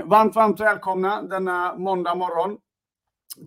Varmt, 0.00 0.34
varmt 0.34 0.60
välkomna 0.60 1.22
denna 1.22 1.74
måndag 1.74 2.14
morgon 2.14 2.58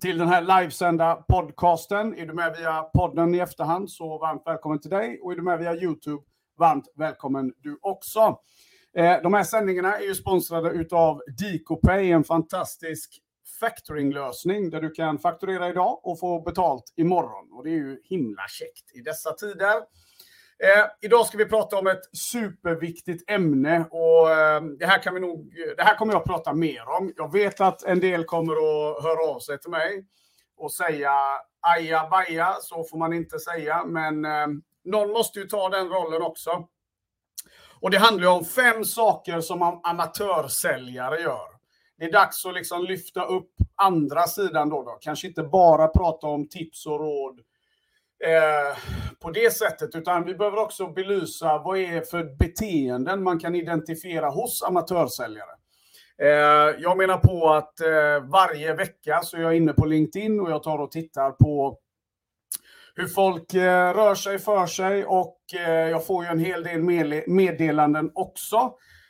till 0.01 0.17
den 0.17 0.27
här 0.27 0.42
livesända 0.42 1.15
podcasten. 1.15 2.18
Är 2.18 2.25
du 2.25 2.33
med 2.33 2.56
via 2.57 2.83
podden 2.83 3.35
i 3.35 3.40
efterhand 3.40 3.91
så 3.91 4.18
varmt 4.18 4.44
välkommen 4.46 4.81
till 4.81 4.89
dig 4.89 5.20
och 5.21 5.31
är 5.31 5.36
du 5.36 5.42
med 5.42 5.60
via 5.60 5.76
Youtube, 5.76 6.23
varmt 6.58 6.86
välkommen 6.96 7.54
du 7.58 7.79
också. 7.81 8.39
Eh, 8.97 9.21
de 9.23 9.34
här 9.34 9.44
sändningarna 9.44 9.97
är 9.97 10.04
ju 10.04 10.16
sponsrade 10.16 10.70
utav 10.70 11.21
DicoPay, 11.38 12.12
en 12.12 12.23
fantastisk 12.23 13.21
factoringlösning 13.59 14.70
där 14.70 14.82
du 14.82 14.89
kan 14.89 15.20
fakturera 15.20 15.70
idag 15.70 16.00
och 16.04 16.20
få 16.20 16.41
betalt 16.41 16.93
imorgon. 16.96 17.52
Och 17.52 17.64
det 17.64 17.70
är 17.70 17.77
ju 17.77 18.02
himla 18.04 18.43
käckt 18.48 18.96
i 18.96 19.02
dessa 19.02 19.34
tider. 19.34 19.75
Eh, 20.64 20.86
idag 21.02 21.26
ska 21.26 21.38
vi 21.38 21.46
prata 21.46 21.78
om 21.78 21.88
ett 21.88 22.18
superviktigt 22.18 23.30
ämne 23.30 23.86
och 23.92 24.32
eh, 24.32 24.62
det, 24.80 24.86
här 24.86 25.04
kan 25.04 25.14
vi 25.14 25.20
nog, 25.20 25.54
det 25.78 25.84
här 25.84 25.96
kommer 25.96 26.14
jag 26.14 26.20
att 26.20 26.28
prata 26.28 26.54
mer 26.54 26.90
om. 26.90 27.14
Jag 27.18 27.32
vet 27.32 27.62
att 27.62 27.84
en 27.84 28.00
del 28.00 28.24
kommer 28.24 28.54
att 28.54 29.04
höra 29.04 29.36
av 29.36 29.40
sig 29.40 29.60
till 29.60 29.72
mig 29.72 30.05
och 30.58 30.73
säga 30.73 31.12
aja 31.62 32.08
baja, 32.12 32.55
så 32.62 32.84
får 32.84 32.98
man 32.98 33.13
inte 33.13 33.40
säga, 33.40 33.84
men 33.86 34.26
eh, 34.26 34.48
någon 34.84 35.12
måste 35.12 35.40
ju 35.40 35.48
ta 35.48 35.70
den 35.70 35.90
rollen 35.90 36.22
också. 36.22 36.68
Och 37.82 37.91
det 37.91 37.98
handlar 37.98 38.27
om 38.27 38.46
fem 38.46 38.85
saker 38.85 39.41
som 39.41 39.82
amatörsäljare 39.84 41.22
gör. 41.22 41.55
Det 41.98 42.05
är 42.05 42.12
dags 42.12 42.46
att 42.46 42.54
liksom 42.54 42.84
lyfta 42.84 43.26
upp 43.26 43.52
andra 43.76 44.24
sidan 44.24 44.70
då, 44.70 44.84
då. 44.84 44.98
Kanske 45.02 45.27
inte 45.27 45.44
bara 45.44 45.88
prata 45.88 46.27
om 46.27 46.49
tips 46.49 46.85
och 46.85 46.99
råd 46.99 47.40
eh, 48.24 48.78
på 49.20 49.32
det 49.32 49.54
sättet, 49.54 49.96
utan 49.96 50.26
vi 50.26 50.36
behöver 50.36 50.58
också 50.58 50.88
belysa 50.88 51.62
vad 51.66 51.78
är 51.78 52.02
för 52.02 52.24
beteenden 52.24 53.24
man 53.24 53.40
kan 53.40 53.55
identifiera 53.55 54.30
hos 54.30 54.64
amatörsäljare. 54.64 55.52
Eh, 56.22 56.76
jag 56.80 56.98
menar 56.98 57.18
på 57.18 57.50
att 57.50 57.80
eh, 57.82 58.30
varje 58.32 58.74
vecka 58.74 59.22
så 59.24 59.38
är 59.38 59.41
jag 59.41 59.55
inne 59.55 59.74
på 59.74 59.86
LinkedIn 59.86 60.40
och 60.40 60.52
jag 60.52 60.63
tar 60.63 60.80
och 60.80 60.91
tittar 60.91 61.32
på 61.32 61.77
hur 62.96 63.07
folk 63.07 63.54
eh, 63.54 63.94
rör 63.94 64.16
sig 64.16 64.39
för 64.39 64.66
sig 64.66 65.05
och 65.05 65.38
eh, 65.55 65.89
jag 65.89 66.05
får 66.05 66.23
ju 66.23 66.29
en 66.29 66.39
hel 66.39 66.63
del 66.63 66.81
meddelanden 67.27 68.11
också. 68.13 68.57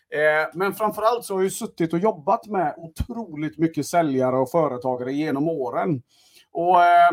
Eh, 0.09 0.49
men 0.53 0.73
framförallt 0.73 1.25
så 1.25 1.33
har 1.33 1.39
jag 1.39 1.43
ju 1.43 1.49
suttit 1.49 1.93
och 1.93 1.99
jobbat 1.99 2.47
med 2.47 2.73
otroligt 2.77 3.57
mycket 3.57 3.85
säljare 3.85 4.37
och 4.37 4.51
företagare 4.51 5.13
genom 5.13 5.49
åren. 5.49 6.01
Och 6.51 6.83
eh, 6.83 7.11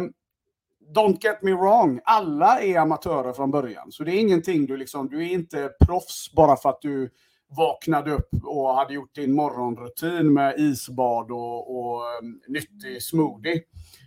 don't 0.94 1.24
get 1.24 1.42
me 1.42 1.52
wrong, 1.52 2.00
alla 2.04 2.60
är 2.60 2.78
amatörer 2.78 3.32
från 3.32 3.50
början. 3.50 3.92
Så 3.92 4.04
det 4.04 4.12
är 4.12 4.20
ingenting 4.20 4.66
du 4.66 4.76
liksom, 4.76 5.08
du 5.08 5.22
är 5.22 5.32
inte 5.32 5.70
proffs 5.86 6.32
bara 6.32 6.56
för 6.56 6.68
att 6.68 6.80
du 6.80 7.10
vaknade 7.56 8.10
upp 8.10 8.28
och 8.44 8.74
hade 8.74 8.94
gjort 8.94 9.14
din 9.14 9.34
morgonrutin 9.34 10.32
med 10.32 10.58
isbad 10.58 11.30
och, 11.30 11.76
och 11.76 12.02
um, 12.22 12.40
nyttig 12.48 13.02
smoothie. 13.02 13.62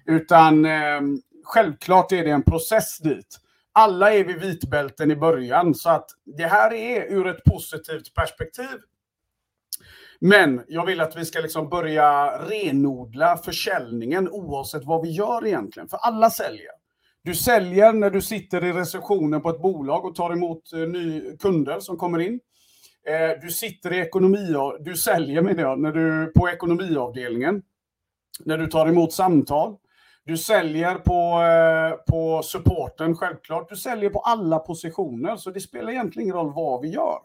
Utan 0.05 0.65
eh, 0.65 1.01
självklart 1.43 2.11
är 2.11 2.23
det 2.23 2.31
en 2.31 2.43
process 2.43 2.97
dit. 2.97 3.39
Alla 3.71 4.13
är 4.13 4.23
vid 4.23 4.41
vitbälten 4.41 5.11
i 5.11 5.15
början, 5.15 5.75
så 5.75 5.89
att 5.89 6.09
det 6.37 6.47
här 6.47 6.73
är 6.73 7.11
ur 7.13 7.27
ett 7.27 7.43
positivt 7.43 8.13
perspektiv 8.13 8.79
men 10.19 10.61
jag 10.67 10.85
vill 10.85 11.01
att 11.01 11.17
vi 11.17 11.25
ska 11.25 11.39
liksom 11.39 11.69
börja 11.69 12.27
renodla 12.37 13.37
försäljningen 13.37 14.29
oavsett 14.29 14.85
vad 14.85 15.01
vi 15.01 15.11
gör 15.11 15.47
egentligen. 15.47 15.89
För 15.89 15.97
alla 15.97 16.29
säljer. 16.29 16.71
Du 17.23 17.35
säljer 17.35 17.93
när 17.93 18.09
du 18.09 18.21
sitter 18.21 18.63
i 18.63 18.73
receptionen 18.73 19.41
på 19.41 19.49
ett 19.49 19.61
bolag 19.61 20.05
och 20.05 20.15
tar 20.15 20.33
emot 20.33 20.73
eh, 20.73 20.79
ny 20.79 21.37
kunder 21.37 21.79
som 21.79 21.97
kommer 21.97 22.19
in. 22.19 22.39
Eh, 23.07 23.41
du 23.41 23.49
sitter 23.49 23.93
i 23.93 23.99
ekonomi, 23.99 24.55
du 24.79 24.95
säljer 24.95 25.41
menar 25.41 25.61
jag, 25.61 25.79
när 25.79 25.91
du 25.91 26.31
på 26.35 26.49
ekonomiavdelningen. 26.49 27.61
När 28.45 28.57
du 28.57 28.67
tar 28.67 28.87
emot 28.87 29.13
samtal. 29.13 29.75
Du 30.25 30.37
säljer 30.37 30.95
på, 30.95 31.41
eh, 31.43 32.05
på 32.11 32.41
supporten 32.43 33.15
självklart. 33.15 33.69
Du 33.69 33.75
säljer 33.75 34.09
på 34.09 34.19
alla 34.19 34.59
positioner, 34.59 35.35
så 35.35 35.51
det 35.51 35.59
spelar 35.59 35.91
egentligen 35.91 36.23
ingen 36.23 36.35
roll 36.35 36.53
vad 36.53 36.81
vi 36.81 36.87
gör. 36.87 37.19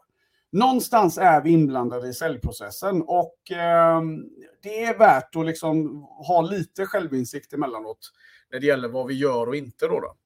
Någonstans 0.53 1.19
är 1.19 1.41
vi 1.41 1.51
inblandade 1.51 2.09
i 2.09 2.15
säljprocessen 2.15 3.03
och 3.03 3.51
eh, 3.51 4.03
det 4.63 4.85
är 4.85 4.99
värt 4.99 5.37
att 5.37 5.47
liksom 5.47 6.03
ha 6.03 6.41
lite 6.41 6.87
självinsikt 6.87 7.53
emellanåt 7.53 8.11
när 8.53 8.61
det 8.61 8.67
gäller 8.67 8.89
vad 8.89 9.07
vi 9.07 9.15
gör 9.15 9.47
och 9.47 9.57
inte. 9.57 9.87
Då, 9.87 10.01
då. 10.01 10.17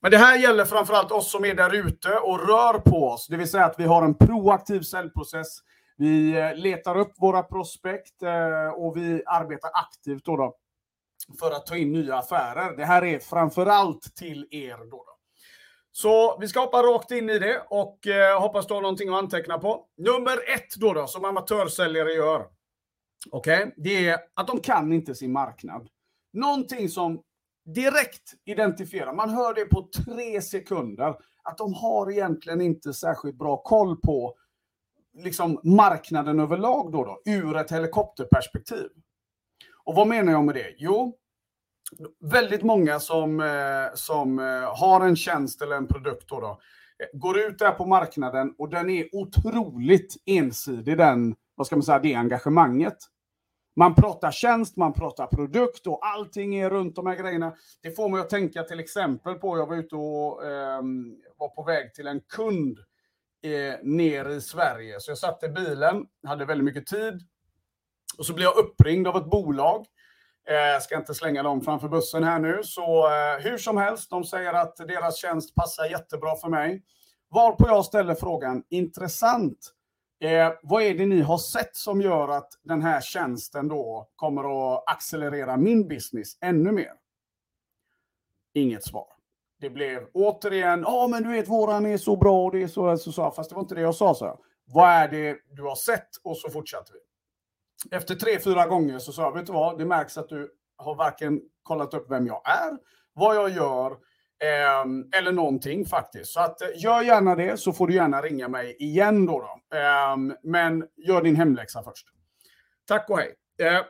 Men 0.00 0.10
det 0.10 0.18
här 0.18 0.38
gäller 0.38 0.64
framförallt 0.64 1.12
oss 1.12 1.30
som 1.30 1.44
är 1.44 1.54
där 1.54 1.74
ute 1.74 2.08
och 2.08 2.48
rör 2.48 2.78
på 2.78 3.08
oss. 3.08 3.26
Det 3.26 3.36
vill 3.36 3.50
säga 3.50 3.64
att 3.64 3.80
vi 3.80 3.84
har 3.84 4.02
en 4.02 4.14
proaktiv 4.14 4.80
säljprocess. 4.80 5.58
Vi 5.96 6.36
eh, 6.36 6.54
letar 6.54 6.98
upp 6.98 7.12
våra 7.18 7.42
prospekt 7.42 8.22
eh, 8.22 8.68
och 8.68 8.96
vi 8.96 9.22
arbetar 9.26 9.70
aktivt 9.74 10.24
då, 10.24 10.36
då 10.36 10.56
för 11.38 11.50
att 11.50 11.66
ta 11.66 11.76
in 11.76 11.92
nya 11.92 12.16
affärer. 12.16 12.76
Det 12.76 12.84
här 12.84 13.04
är 13.04 13.18
framförallt 13.18 14.16
till 14.16 14.46
er. 14.50 14.76
Då, 14.76 14.96
då. 14.96 15.13
Så 15.96 16.38
vi 16.40 16.48
ska 16.48 16.60
hoppa 16.60 16.82
rakt 16.82 17.10
in 17.10 17.30
i 17.30 17.38
det 17.38 17.62
och 17.70 18.06
eh, 18.06 18.40
hoppas 18.40 18.66
du 18.66 18.74
har 18.74 18.82
någonting 18.82 19.08
att 19.08 19.14
anteckna 19.14 19.58
på. 19.58 19.86
Nummer 19.96 20.32
ett 20.54 20.76
då, 20.76 20.92
då 20.92 21.06
som 21.06 21.24
amatörsäljare 21.24 22.12
gör. 22.12 22.46
Okej, 23.30 23.58
okay? 23.58 23.72
det 23.76 24.08
är 24.08 24.18
att 24.34 24.46
de 24.46 24.60
kan 24.60 24.92
inte 24.92 25.14
sin 25.14 25.32
marknad. 25.32 25.88
Någonting 26.32 26.88
som 26.88 27.22
direkt 27.64 28.34
identifierar, 28.44 29.14
man 29.14 29.30
hör 29.30 29.54
det 29.54 29.64
på 29.64 29.88
tre 30.04 30.42
sekunder, 30.42 31.14
att 31.42 31.58
de 31.58 31.74
har 31.74 32.10
egentligen 32.10 32.60
inte 32.60 32.94
särskilt 32.94 33.38
bra 33.38 33.56
koll 33.56 33.96
på 33.96 34.34
liksom 35.14 35.60
marknaden 35.62 36.40
överlag 36.40 36.92
då, 36.92 37.04
då 37.04 37.32
ur 37.32 37.56
ett 37.56 37.72
helikopterperspektiv. 37.72 38.88
Och 39.84 39.94
vad 39.94 40.06
menar 40.06 40.32
jag 40.32 40.44
med 40.44 40.54
det? 40.54 40.74
Jo, 40.78 41.18
väldigt 42.20 42.62
många 42.62 43.00
som, 43.00 43.40
eh, 43.40 43.94
som 43.94 44.38
eh, 44.38 44.78
har 44.78 45.00
en 45.00 45.16
tjänst 45.16 45.62
eller 45.62 45.76
en 45.76 45.86
produkt 45.86 46.28
då, 46.28 46.40
då 46.40 46.60
eh, 46.98 47.18
går 47.18 47.38
ut 47.38 47.58
där 47.58 47.70
på 47.70 47.86
marknaden 47.86 48.54
och 48.58 48.68
den 48.68 48.90
är 48.90 49.08
otroligt 49.12 50.16
ensidig, 50.26 50.98
den, 50.98 51.34
vad 51.54 51.66
ska 51.66 51.76
man 51.76 51.82
säga, 51.82 51.98
det 51.98 52.14
engagemanget. 52.14 52.96
Man 53.76 53.94
pratar 53.94 54.30
tjänst, 54.30 54.76
man 54.76 54.92
pratar 54.92 55.26
produkt 55.26 55.86
och 55.86 56.06
allting 56.06 56.54
är 56.54 56.70
runt 56.70 56.96
de 56.96 57.06
här 57.06 57.16
grejerna. 57.16 57.54
Det 57.82 57.90
får 57.90 58.08
mig 58.08 58.20
att 58.20 58.30
tänka 58.30 58.62
till 58.62 58.80
exempel 58.80 59.34
på, 59.34 59.58
jag 59.58 59.66
var 59.66 59.76
ute 59.76 59.96
och 59.96 60.44
eh, 60.44 60.82
var 61.36 61.48
på 61.48 61.62
väg 61.62 61.94
till 61.94 62.06
en 62.06 62.20
kund 62.20 62.78
eh, 63.42 63.74
ner 63.82 64.28
i 64.28 64.40
Sverige. 64.40 65.00
Så 65.00 65.10
jag 65.10 65.18
satt 65.18 65.42
i 65.42 65.48
bilen, 65.48 66.06
hade 66.26 66.44
väldigt 66.44 66.64
mycket 66.64 66.86
tid. 66.86 67.20
Och 68.18 68.26
så 68.26 68.34
blev 68.34 68.44
jag 68.44 68.56
uppringd 68.56 69.08
av 69.08 69.16
ett 69.16 69.30
bolag 69.30 69.86
Eh, 70.48 70.54
jag 70.54 70.82
ska 70.82 70.96
inte 70.96 71.14
slänga 71.14 71.42
dem 71.42 71.60
framför 71.60 71.88
bussen 71.88 72.24
här 72.24 72.38
nu. 72.38 72.60
Så 72.62 73.06
eh, 73.06 73.44
hur 73.44 73.58
som 73.58 73.76
helst, 73.76 74.10
de 74.10 74.24
säger 74.24 74.52
att 74.52 74.76
deras 74.76 75.16
tjänst 75.16 75.54
passar 75.54 75.84
jättebra 75.84 76.36
för 76.36 76.48
mig. 76.48 76.82
Varpå 77.30 77.68
jag 77.68 77.84
ställer 77.84 78.14
frågan, 78.14 78.62
intressant. 78.68 79.58
Eh, 80.20 80.52
vad 80.62 80.82
är 80.82 80.94
det 80.94 81.06
ni 81.06 81.20
har 81.20 81.38
sett 81.38 81.76
som 81.76 82.00
gör 82.00 82.28
att 82.28 82.48
den 82.62 82.82
här 82.82 83.00
tjänsten 83.00 83.68
då 83.68 84.08
kommer 84.16 84.74
att 84.74 84.84
accelerera 84.86 85.56
min 85.56 85.88
business 85.88 86.38
ännu 86.40 86.72
mer? 86.72 86.92
Inget 88.54 88.84
svar. 88.84 89.06
Det 89.60 89.70
blev 89.70 90.06
återigen, 90.12 90.80
ja 90.86 91.06
men 91.10 91.22
du 91.22 91.28
vet 91.28 91.48
våran 91.48 91.86
är 91.86 91.96
så 91.96 92.16
bra 92.16 92.44
och 92.44 92.52
det 92.52 92.62
är 92.62 92.68
så, 92.68 92.96
så, 92.96 93.12
så. 93.12 93.30
Fast 93.30 93.50
det 93.50 93.54
var 93.54 93.62
inte 93.62 93.74
det 93.74 93.80
jag 93.80 93.94
sa, 93.94 94.14
så. 94.14 94.40
Vad 94.66 94.88
är 94.88 95.08
det 95.08 95.38
du 95.50 95.62
har 95.62 95.74
sett? 95.74 96.08
Och 96.24 96.36
så 96.36 96.50
fortsatte 96.50 96.92
vi 96.92 97.13
efter 97.90 98.14
tre, 98.14 98.38
fyra 98.38 98.66
gånger 98.66 98.98
så 98.98 99.12
sa 99.12 99.22
jag, 99.22 99.32
vet 99.32 99.46
du 99.46 99.52
vad, 99.52 99.78
det 99.78 99.84
märks 99.84 100.18
att 100.18 100.28
du 100.28 100.50
har 100.76 100.94
varken 100.94 101.40
kollat 101.62 101.94
upp 101.94 102.10
vem 102.10 102.26
jag 102.26 102.42
är, 102.44 102.78
vad 103.12 103.36
jag 103.36 103.50
gör, 103.50 103.90
eh, 104.42 105.18
eller 105.18 105.32
någonting 105.32 105.86
faktiskt. 105.86 106.32
Så 106.32 106.40
att, 106.40 106.62
eh, 106.62 106.68
gör 106.76 107.02
gärna 107.02 107.34
det, 107.34 107.56
så 107.56 107.72
får 107.72 107.86
du 107.86 107.94
gärna 107.94 108.22
ringa 108.22 108.48
mig 108.48 108.76
igen 108.78 109.26
då. 109.26 109.40
då. 109.40 109.76
Eh, 109.78 110.16
men 110.42 110.84
gör 110.96 111.22
din 111.22 111.36
hemläxa 111.36 111.82
först. 111.82 112.06
Tack 112.88 113.10
och 113.10 113.18
hej. 113.18 113.34
Eh, 113.62 113.82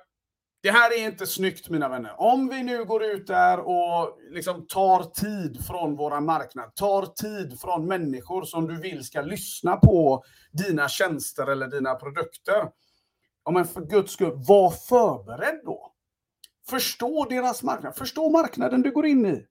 det 0.62 0.70
här 0.70 0.98
är 0.98 1.04
inte 1.04 1.26
snyggt 1.26 1.68
mina 1.70 1.88
vänner. 1.88 2.20
Om 2.20 2.48
vi 2.48 2.62
nu 2.62 2.84
går 2.84 3.04
ut 3.04 3.26
där 3.26 3.58
och 3.58 4.18
liksom 4.30 4.66
tar 4.66 5.02
tid 5.02 5.66
från 5.66 5.96
våra 5.96 6.20
marknad, 6.20 6.74
tar 6.74 7.06
tid 7.06 7.60
från 7.60 7.86
människor 7.86 8.42
som 8.42 8.66
du 8.66 8.80
vill 8.80 9.04
ska 9.04 9.20
lyssna 9.20 9.76
på 9.76 10.24
dina 10.52 10.88
tjänster 10.88 11.46
eller 11.46 11.66
dina 11.66 11.94
produkter 11.94 12.68
Ja, 13.44 13.50
men 13.50 13.64
för 13.64 13.80
guds 13.80 14.12
skull, 14.12 14.32
var 14.48 14.70
förberedd 14.70 15.60
då. 15.64 15.90
Förstå 16.68 17.26
deras 17.30 17.62
marknad. 17.62 17.96
Förstå 17.96 18.30
marknaden 18.30 18.82
du 18.82 18.90
går 18.90 19.06
in 19.06 19.26
i. 19.26 19.46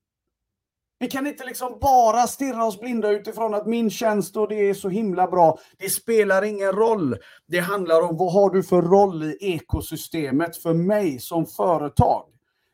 Vi 1.00 1.08
kan 1.08 1.28
inte 1.28 1.46
liksom 1.46 1.78
bara 1.82 2.28
stirra 2.28 2.66
oss 2.66 2.80
blinda 2.80 3.10
utifrån 3.10 3.54
att 3.54 3.68
min 3.68 3.90
tjänst 3.90 4.38
och 4.38 4.48
det 4.48 4.70
är 4.70 4.74
så 4.74 4.90
himla 4.90 5.28
bra. 5.28 5.58
Det 5.78 5.90
spelar 5.90 6.44
ingen 6.44 6.72
roll. 6.72 7.18
Det 7.48 7.60
handlar 7.60 8.02
om 8.02 8.18
vad 8.18 8.34
har 8.34 8.50
du 8.50 8.64
för 8.64 8.82
roll 8.82 9.24
i 9.24 9.38
ekosystemet 9.42 10.58
för 10.58 10.74
mig 10.74 11.20
som 11.20 11.46
företag. 11.46 12.26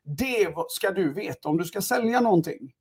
Det 0.03 0.53
ska 0.69 0.91
du 0.91 1.13
veta 1.13 1.49
om 1.49 1.57
du 1.57 1.65
ska 1.65 1.81
sälja 1.81 2.19
någonting. 2.19 2.71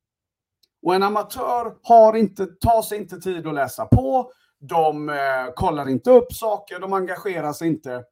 Och 0.82 0.94
en 0.94 1.02
amatör 1.02 1.76
har 1.82 2.16
inte, 2.16 2.46
tar 2.46 2.82
sig 2.82 2.98
inte 2.98 3.20
tid 3.20 3.46
att 3.46 3.54
läsa 3.54 3.86
på. 3.86 4.32
De 4.60 5.08
eh, 5.08 5.16
kollar 5.54 5.88
inte 5.88 6.10
upp 6.10 6.32
saker, 6.32 6.80
de 6.80 6.92
engagerar 6.92 7.52
sig 7.52 7.68
inte. 7.68 8.04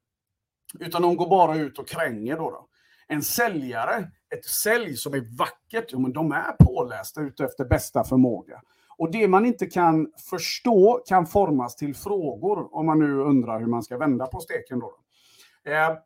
Utan 0.81 1.02
de 1.02 1.17
går 1.17 1.28
bara 1.28 1.56
ut 1.56 1.78
och 1.78 1.88
kränger 1.88 2.37
då. 2.37 2.50
då. 2.50 2.69
En 3.08 3.23
säljare, 3.23 4.11
ett 4.34 4.44
sälj 4.44 4.96
som 4.96 5.14
är 5.14 5.38
vackert, 5.38 5.84
jo, 5.88 5.99
men 5.99 6.12
de 6.12 6.32
är 6.32 6.52
pålästa 6.52 7.20
utefter 7.20 7.64
bästa 7.64 8.05
förmåga. 8.05 8.62
Och 8.99 9.11
det 9.11 9.28
man 9.28 9.46
inte 9.46 9.67
kan 9.67 10.12
förstå 10.31 11.02
kan 11.06 11.26
formas 11.26 11.76
till 11.76 11.94
frågor, 11.94 12.75
om 12.76 12.87
man 12.87 12.99
nu 12.99 13.20
undrar 13.20 13.61
hur 13.61 13.67
man 13.67 13.82
ska 13.82 13.99
vända 13.99 14.26
på 14.26 14.40
steken. 14.40 14.81
Då. 14.81 14.94
Eh, 15.64 15.96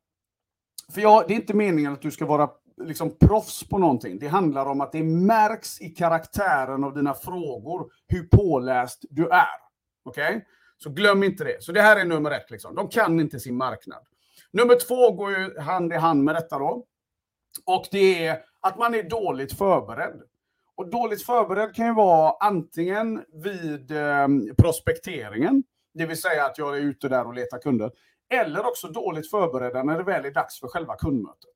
för 0.92 1.00
ja, 1.00 1.24
det 1.28 1.34
är 1.34 1.36
inte 1.36 1.54
meningen 1.54 1.92
att 1.92 2.02
du 2.02 2.10
ska 2.10 2.26
vara 2.26 2.50
liksom 2.82 3.16
proffs 3.18 3.68
på 3.68 3.78
någonting. 3.78 4.18
Det 4.18 4.28
handlar 4.28 4.66
om 4.66 4.80
att 4.80 4.92
det 4.92 5.02
märks 5.02 5.80
i 5.80 5.88
karaktären 5.88 6.84
av 6.84 6.94
dina 6.94 7.14
frågor 7.14 7.92
hur 8.08 8.22
påläst 8.22 9.04
du 9.10 9.28
är. 9.28 9.46
Okej? 10.04 10.28
Okay? 10.28 10.40
Så 10.78 10.90
glöm 10.90 11.22
inte 11.22 11.44
det. 11.44 11.62
Så 11.62 11.72
det 11.72 11.82
här 11.82 12.00
är 12.00 12.04
nummer 12.04 12.30
ett. 12.30 12.50
Liksom. 12.50 12.74
De 12.74 12.88
kan 12.88 13.20
inte 13.20 13.40
sin 13.40 13.56
marknad. 13.56 14.06
Nummer 14.52 14.74
två 14.74 15.12
går 15.12 15.30
ju 15.30 15.58
hand 15.58 15.92
i 15.92 15.96
hand 15.96 16.24
med 16.24 16.34
detta 16.34 16.58
då. 16.58 16.84
Och 17.66 17.86
det 17.90 18.26
är 18.26 18.38
att 18.60 18.78
man 18.78 18.94
är 18.94 19.02
dåligt 19.02 19.58
förberedd. 19.58 20.22
Och 20.76 20.90
dåligt 20.90 21.26
förberedd 21.26 21.74
kan 21.74 21.86
ju 21.86 21.94
vara 21.94 22.34
antingen 22.40 23.24
vid 23.32 23.90
eh, 23.90 24.28
prospekteringen, 24.58 25.62
det 25.94 26.06
vill 26.06 26.20
säga 26.20 26.44
att 26.44 26.58
jag 26.58 26.76
är 26.76 26.80
ute 26.80 27.08
där 27.08 27.26
och 27.26 27.34
letar 27.34 27.58
kunder, 27.58 27.90
eller 28.32 28.66
också 28.66 28.88
dåligt 28.88 29.30
förberedda 29.30 29.82
när 29.82 29.98
det 29.98 30.04
väl 30.04 30.24
är 30.24 30.30
dags 30.30 30.60
för 30.60 30.68
själva 30.68 30.96
kundmötet. 30.96 31.50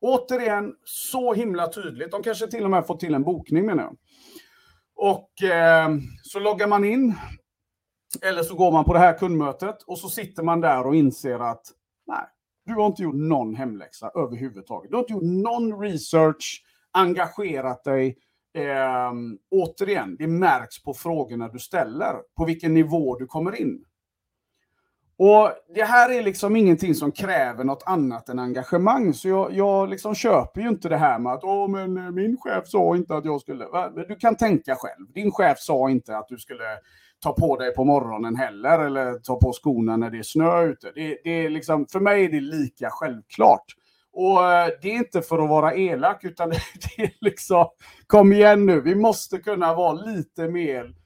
Återigen, 0.00 0.74
så 0.84 1.34
himla 1.34 1.72
tydligt. 1.72 2.10
De 2.10 2.22
kanske 2.22 2.46
till 2.46 2.64
och 2.64 2.70
med 2.70 2.86
fått 2.86 3.00
till 3.00 3.14
en 3.14 3.22
bokning 3.22 3.66
menar 3.66 3.82
jag. 3.82 3.96
Och 4.94 5.42
eh, 5.50 5.90
så 6.22 6.40
loggar 6.40 6.66
man 6.66 6.84
in, 6.84 7.14
eller 8.22 8.42
så 8.42 8.54
går 8.54 8.72
man 8.72 8.84
på 8.84 8.92
det 8.92 8.98
här 8.98 9.18
kundmötet 9.18 9.82
och 9.82 9.98
så 9.98 10.08
sitter 10.08 10.42
man 10.42 10.60
där 10.60 10.86
och 10.86 10.94
inser 10.94 11.38
att 11.38 11.66
nej, 12.06 12.24
du 12.66 12.74
har 12.74 12.86
inte 12.86 13.02
gjort 13.02 13.14
någon 13.14 13.54
hemläxa 13.54 14.10
överhuvudtaget. 14.14 14.90
Du 14.90 14.96
har 14.96 15.02
inte 15.02 15.12
gjort 15.12 15.22
någon 15.22 15.80
research, 15.80 16.64
engagerat 16.92 17.84
dig. 17.84 18.18
Eh, 18.54 19.12
återigen, 19.50 20.16
det 20.18 20.26
märks 20.26 20.82
på 20.82 20.94
frågorna 20.94 21.48
du 21.48 21.58
ställer, 21.58 22.14
på 22.36 22.44
vilken 22.44 22.74
nivå 22.74 23.18
du 23.18 23.26
kommer 23.26 23.60
in. 23.60 23.84
Och 25.24 25.52
Det 25.74 25.84
här 25.84 26.10
är 26.10 26.22
liksom 26.22 26.56
ingenting 26.56 26.94
som 26.94 27.12
kräver 27.12 27.64
något 27.64 27.82
annat 27.86 28.28
än 28.28 28.38
engagemang. 28.38 29.14
Så 29.14 29.28
jag, 29.28 29.52
jag 29.52 29.88
liksom 29.88 30.14
köper 30.14 30.60
ju 30.60 30.68
inte 30.68 30.88
det 30.88 30.96
här 30.96 31.18
med 31.18 31.32
att 31.32 31.44
Åh, 31.44 31.68
men 31.68 31.96
eh, 31.96 32.10
min 32.10 32.36
chef 32.36 32.68
sa 32.68 32.96
inte 32.96 33.14
att 33.14 33.24
jag 33.24 33.40
skulle... 33.40 33.66
Du 34.08 34.16
kan 34.16 34.36
tänka 34.36 34.76
själv. 34.76 35.12
Din 35.14 35.32
chef 35.32 35.58
sa 35.58 35.90
inte 35.90 36.16
att 36.16 36.28
du 36.28 36.38
skulle 36.38 36.64
ta 37.22 37.32
på 37.32 37.56
dig 37.56 37.74
på 37.74 37.84
morgonen 37.84 38.36
heller 38.36 38.78
eller 38.78 39.18
ta 39.18 39.36
på 39.36 39.52
skorna 39.52 39.96
när 39.96 40.10
det 40.10 40.18
är 40.18 40.22
snö 40.22 40.62
ute. 40.62 40.92
Det, 40.94 41.18
det 41.24 41.30
är 41.30 41.50
liksom, 41.50 41.86
för 41.92 42.00
mig 42.00 42.24
är 42.24 42.28
det 42.28 42.40
lika 42.40 42.90
självklart. 42.90 43.64
Och 44.12 44.52
eh, 44.52 44.68
det 44.82 44.88
är 44.88 44.96
inte 44.96 45.22
för 45.22 45.38
att 45.38 45.50
vara 45.50 45.74
elak, 45.74 46.24
utan 46.24 46.50
det 46.96 47.02
är 47.02 47.12
liksom, 47.20 47.66
kom 48.06 48.32
igen 48.32 48.66
nu, 48.66 48.80
vi 48.80 48.94
måste 48.94 49.38
kunna 49.38 49.74
vara 49.74 49.92
lite 49.92 50.48
mer 50.48 51.01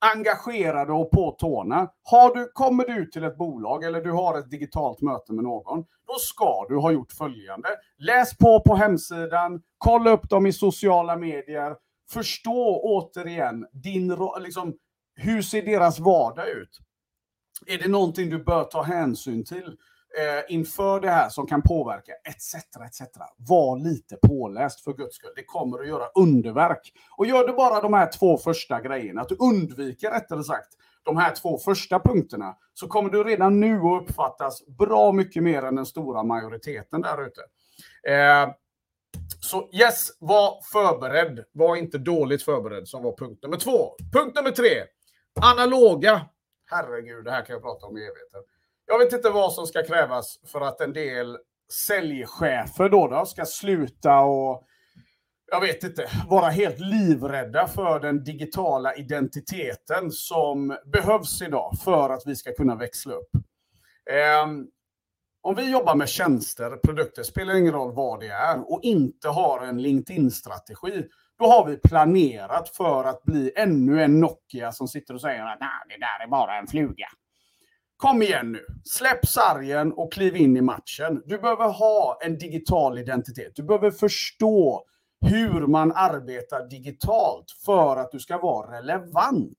engagerade 0.00 0.92
och 0.92 1.10
på 1.10 1.30
tårna. 1.30 1.90
Har 2.02 2.34
du, 2.34 2.50
kommer 2.52 2.84
du 2.84 3.06
till 3.06 3.24
ett 3.24 3.38
bolag 3.38 3.84
eller 3.84 4.00
du 4.00 4.10
har 4.10 4.38
ett 4.38 4.50
digitalt 4.50 5.00
möte 5.00 5.32
med 5.32 5.44
någon, 5.44 5.84
då 6.06 6.14
ska 6.18 6.66
du 6.68 6.76
ha 6.76 6.92
gjort 6.92 7.12
följande. 7.12 7.68
Läs 7.98 8.36
på 8.38 8.60
på 8.60 8.74
hemsidan, 8.74 9.62
kolla 9.78 10.10
upp 10.10 10.30
dem 10.30 10.46
i 10.46 10.52
sociala 10.52 11.16
medier, 11.16 11.76
förstå 12.10 12.80
återigen 12.82 13.66
din, 13.72 14.16
liksom, 14.40 14.74
hur 15.14 15.42
ser 15.42 15.62
deras 15.62 15.98
vardag 15.98 16.48
ut? 16.48 16.78
Är 17.66 17.78
det 17.78 17.88
någonting 17.88 18.30
du 18.30 18.44
bör 18.44 18.64
ta 18.64 18.82
hänsyn 18.82 19.44
till? 19.44 19.76
Eh, 20.18 20.54
inför 20.54 21.00
det 21.00 21.10
här 21.10 21.28
som 21.28 21.46
kan 21.46 21.62
påverka, 21.62 22.12
etc. 22.28 22.54
etc. 22.86 23.02
Var 23.36 23.78
lite 23.78 24.16
påläst 24.16 24.84
för 24.84 24.92
guds 24.92 25.16
skull. 25.16 25.32
Det 25.36 25.44
kommer 25.44 25.80
att 25.80 25.88
göra 25.88 26.08
underverk. 26.14 26.92
Och 27.16 27.26
gör 27.26 27.46
du 27.46 27.52
bara 27.52 27.80
de 27.80 27.92
här 27.92 28.12
två 28.12 28.38
första 28.38 28.80
grejerna, 28.80 29.20
att 29.20 29.28
du 29.28 29.36
undviker 29.38 30.10
rättare 30.10 30.44
sagt 30.44 30.68
de 31.02 31.16
här 31.16 31.34
två 31.34 31.58
första 31.58 32.00
punkterna, 32.00 32.56
så 32.74 32.88
kommer 32.88 33.10
du 33.10 33.24
redan 33.24 33.60
nu 33.60 33.80
att 33.80 34.02
uppfattas 34.02 34.66
bra 34.66 35.12
mycket 35.12 35.42
mer 35.42 35.62
än 35.62 35.74
den 35.74 35.86
stora 35.86 36.22
majoriteten 36.22 37.00
där 37.00 37.26
ute. 37.26 37.40
Eh, 38.08 38.54
så 39.40 39.68
yes, 39.72 40.10
var 40.18 40.60
förberedd. 40.72 41.44
Var 41.52 41.76
inte 41.76 41.98
dåligt 41.98 42.42
förberedd 42.42 42.88
som 42.88 43.02
var 43.02 43.16
punkt 43.16 43.42
nummer 43.42 43.56
två. 43.56 43.96
Punkt 44.12 44.36
nummer 44.36 44.50
tre. 44.50 44.84
Analoga. 45.40 46.26
Herregud, 46.70 47.24
det 47.24 47.30
här 47.30 47.44
kan 47.44 47.52
jag 47.52 47.62
prata 47.62 47.86
om 47.86 47.96
i 47.96 48.00
evigheter. 48.00 48.40
Jag 48.90 48.98
vet 48.98 49.12
inte 49.12 49.30
vad 49.30 49.52
som 49.52 49.66
ska 49.66 49.82
krävas 49.82 50.38
för 50.46 50.60
att 50.60 50.80
en 50.80 50.92
del 50.92 51.38
säljchefer 51.86 52.88
då, 52.88 53.08
då 53.08 53.26
ska 53.26 53.44
sluta 53.44 54.20
och 54.20 54.66
jag 55.50 55.60
vet 55.60 55.84
inte, 55.84 56.10
vara 56.28 56.48
helt 56.48 56.78
livrädda 56.78 57.68
för 57.68 58.00
den 58.00 58.24
digitala 58.24 58.94
identiteten 58.94 60.10
som 60.10 60.76
behövs 60.92 61.42
idag 61.42 61.72
för 61.84 62.10
att 62.10 62.22
vi 62.26 62.36
ska 62.36 62.52
kunna 62.52 62.76
växla 62.76 63.14
upp. 63.14 63.30
Ehm, 64.10 64.66
om 65.42 65.54
vi 65.54 65.72
jobbar 65.72 65.94
med 65.94 66.08
tjänster, 66.08 66.70
produkter, 66.70 67.22
spelar 67.22 67.54
ingen 67.54 67.72
roll 67.72 67.94
vad 67.94 68.20
det 68.20 68.28
är, 68.28 68.72
och 68.72 68.80
inte 68.82 69.28
har 69.28 69.66
en 69.66 69.82
LinkedIn-strategi, 69.82 71.06
då 71.38 71.46
har 71.46 71.66
vi 71.66 71.76
planerat 71.76 72.68
för 72.68 73.04
att 73.04 73.22
bli 73.22 73.52
ännu 73.56 74.02
en 74.02 74.20
Nokia 74.20 74.72
som 74.72 74.88
sitter 74.88 75.14
och 75.14 75.20
säger 75.20 75.46
att 75.46 75.58
det 75.88 76.00
där 76.00 76.24
är 76.24 76.28
bara 76.28 76.58
en 76.58 76.66
fluga. 76.66 77.06
Kom 78.00 78.22
igen 78.22 78.52
nu. 78.52 78.66
Släpp 78.84 79.26
sargen 79.26 79.92
och 79.92 80.12
kliv 80.12 80.36
in 80.36 80.56
i 80.56 80.60
matchen. 80.60 81.22
Du 81.26 81.38
behöver 81.38 81.68
ha 81.68 82.18
en 82.22 82.38
digital 82.38 82.98
identitet. 82.98 83.52
Du 83.54 83.62
behöver 83.62 83.90
förstå 83.90 84.84
hur 85.26 85.66
man 85.66 85.92
arbetar 85.92 86.68
digitalt 86.68 87.44
för 87.64 87.96
att 87.96 88.10
du 88.10 88.18
ska 88.18 88.38
vara 88.38 88.78
relevant. 88.78 89.58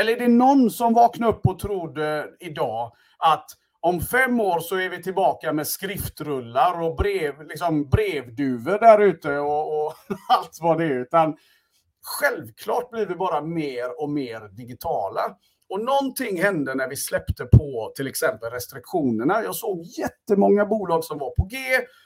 Eller 0.00 0.12
är 0.12 0.20
det 0.20 0.28
någon 0.28 0.70
som 0.70 0.94
vaknade 0.94 1.32
upp 1.32 1.46
och 1.46 1.58
trodde 1.58 2.28
idag 2.40 2.92
att 3.18 3.46
om 3.80 4.00
fem 4.00 4.40
år 4.40 4.60
så 4.60 4.76
är 4.76 4.88
vi 4.88 5.02
tillbaka 5.02 5.52
med 5.52 5.66
skriftrullar 5.66 6.80
och 6.82 6.96
brev, 6.96 7.42
liksom 7.42 7.88
brevduvor 7.88 8.78
där 8.78 9.00
ute 9.00 9.38
och, 9.38 9.86
och 9.86 9.94
allt 10.28 10.58
vad 10.60 10.78
det 10.78 10.84
är. 10.84 11.00
Utan 11.00 11.36
självklart 12.02 12.90
blir 12.90 13.06
vi 13.06 13.14
bara 13.14 13.40
mer 13.40 14.02
och 14.02 14.10
mer 14.10 14.48
digitala. 14.48 15.36
Och 15.74 15.84
någonting 15.84 16.42
hände 16.42 16.74
när 16.74 16.88
vi 16.88 16.96
släppte 16.96 17.44
på 17.44 17.92
till 17.96 18.06
exempel 18.06 18.50
restriktionerna. 18.50 19.42
Jag 19.42 19.54
såg 19.54 19.82
jättemånga 19.82 20.66
bolag 20.66 21.04
som 21.04 21.18
var 21.18 21.30
på 21.30 21.44
G 21.44 21.58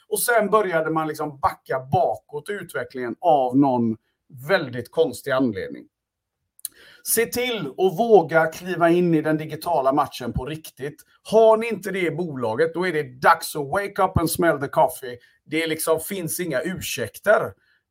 och 0.08 0.20
sen 0.20 0.50
började 0.50 0.90
man 0.90 1.08
liksom 1.08 1.40
backa 1.40 1.80
bakåt 1.92 2.48
i 2.48 2.52
utvecklingen 2.52 3.16
av 3.20 3.56
någon 3.56 3.96
väldigt 4.48 4.90
konstig 4.90 5.30
anledning. 5.30 5.84
Se 7.02 7.26
till 7.26 7.58
att 7.58 7.98
våga 7.98 8.46
kliva 8.46 8.90
in 8.90 9.14
i 9.14 9.22
den 9.22 9.36
digitala 9.36 9.92
matchen 9.92 10.32
på 10.32 10.44
riktigt. 10.46 11.02
Har 11.22 11.56
ni 11.56 11.68
inte 11.68 11.90
det 11.90 12.06
i 12.06 12.10
bolaget, 12.10 12.74
då 12.74 12.86
är 12.86 12.92
det 12.92 13.20
dags 13.20 13.56
att 13.56 13.66
wake 13.66 14.02
up 14.02 14.18
and 14.18 14.30
smell 14.30 14.60
the 14.60 14.68
coffee. 14.68 15.18
Det 15.44 15.66
liksom 15.66 16.00
finns 16.00 16.40
inga 16.40 16.60
ursäkter. 16.60 17.42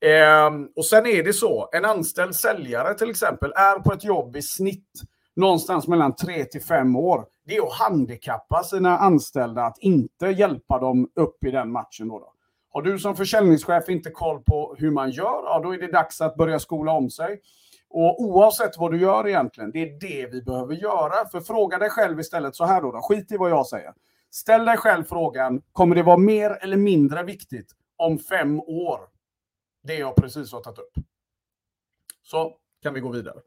Eh, 0.01 0.49
och 0.75 0.85
sen 0.85 1.05
är 1.05 1.23
det 1.23 1.33
så, 1.33 1.69
en 1.73 1.85
anställd 1.85 2.35
säljare 2.35 2.93
till 2.93 3.09
exempel 3.09 3.53
är 3.55 3.79
på 3.79 3.93
ett 3.93 4.03
jobb 4.03 4.35
i 4.35 4.41
snitt 4.41 5.01
någonstans 5.37 5.87
mellan 5.87 6.15
tre 6.15 6.45
till 6.45 6.61
fem 6.61 6.95
år. 6.95 7.25
Det 7.45 7.55
är 7.55 7.61
att 7.61 7.73
handikappa 7.73 8.63
sina 8.63 8.97
anställda 8.97 9.63
att 9.63 9.77
inte 9.79 10.27
hjälpa 10.27 10.79
dem 10.79 11.11
upp 11.15 11.43
i 11.43 11.51
den 11.51 11.71
matchen. 11.71 12.07
Då, 12.07 12.19
då. 12.19 12.33
Har 12.69 12.81
du 12.81 12.99
som 12.99 13.15
försäljningschef 13.15 13.89
inte 13.89 14.09
koll 14.09 14.43
på 14.43 14.75
hur 14.77 14.91
man 14.91 15.11
gör, 15.11 15.41
ja, 15.43 15.59
då 15.63 15.73
är 15.73 15.77
det 15.77 15.91
dags 15.91 16.21
att 16.21 16.35
börja 16.35 16.59
skola 16.59 16.91
om 16.91 17.09
sig. 17.09 17.41
Och 17.89 18.21
oavsett 18.21 18.77
vad 18.77 18.91
du 18.91 19.01
gör 19.01 19.27
egentligen, 19.27 19.71
det 19.71 19.81
är 19.81 19.99
det 19.99 20.27
vi 20.31 20.41
behöver 20.41 20.75
göra. 20.75 21.29
För 21.31 21.41
fråga 21.41 21.77
dig 21.77 21.89
själv 21.89 22.19
istället 22.19 22.55
så 22.55 22.65
här 22.65 22.81
då, 22.81 22.91
då 22.91 23.01
skit 23.01 23.31
i 23.31 23.37
vad 23.37 23.49
jag 23.49 23.67
säger. 23.67 23.93
Ställ 24.31 24.65
dig 24.65 24.77
själv 24.77 25.03
frågan, 25.03 25.61
kommer 25.71 25.95
det 25.95 26.03
vara 26.03 26.17
mer 26.17 26.63
eller 26.63 26.77
mindre 26.77 27.23
viktigt 27.23 27.71
om 27.97 28.19
fem 28.19 28.59
år? 28.59 28.99
Det 29.83 29.95
jag 29.95 30.15
precis 30.15 30.51
har 30.53 30.61
tagit 30.61 30.79
upp. 30.79 30.93
Så 32.23 32.53
kan 32.83 32.93
vi 32.93 32.99
gå 32.99 33.09
vidare. 33.09 33.39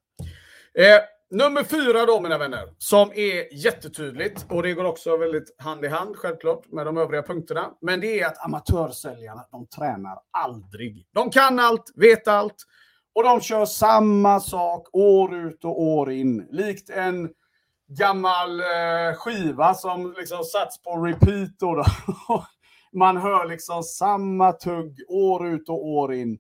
Eh, 0.75 1.01
Nummer 1.33 1.65
fyra 1.65 2.07
då 2.07 2.21
mina 2.21 2.39
vänner, 2.39 2.75
som 2.79 3.11
är 3.15 3.55
jättetydligt 3.55 4.47
och 4.49 4.63
det 4.63 4.75
går 4.75 4.85
också 4.85 5.17
väldigt 5.17 5.55
hand 5.59 5.85
i 5.85 5.89
hand 5.89 6.17
självklart 6.17 6.67
med 6.67 6.87
de 6.87 6.97
övriga 6.97 7.23
punkterna. 7.23 7.71
Men 7.81 8.01
det 8.01 8.21
är 8.21 8.27
att 8.27 8.45
amatörsäljarna, 8.45 9.47
de 9.51 9.67
tränar 9.67 10.19
aldrig. 10.31 11.07
De 11.13 11.31
kan 11.31 11.59
allt, 11.59 11.93
vet 11.95 12.29
allt 12.29 12.57
och 13.15 13.23
de 13.23 13.41
kör 13.41 13.65
samma 13.65 14.41
sak 14.41 14.89
år 14.93 15.37
ut 15.37 15.65
och 15.65 15.83
år 15.83 16.11
in. 16.11 16.49
Likt 16.51 16.91
en 16.91 17.31
gammal 17.99 18.61
eh, 18.61 19.15
skiva 19.17 19.75
som 19.75 20.15
liksom 20.19 20.45
satts 20.45 20.83
på 20.83 20.97
repeat. 20.97 21.59
Då, 21.59 21.75
då. 21.75 21.85
Man 22.93 23.17
hör 23.17 23.49
liksom 23.49 23.83
samma 23.83 24.53
tugg 24.53 25.01
år 25.09 25.47
ut 25.49 25.69
och 25.69 25.87
år 25.87 26.15
in. 26.15 26.39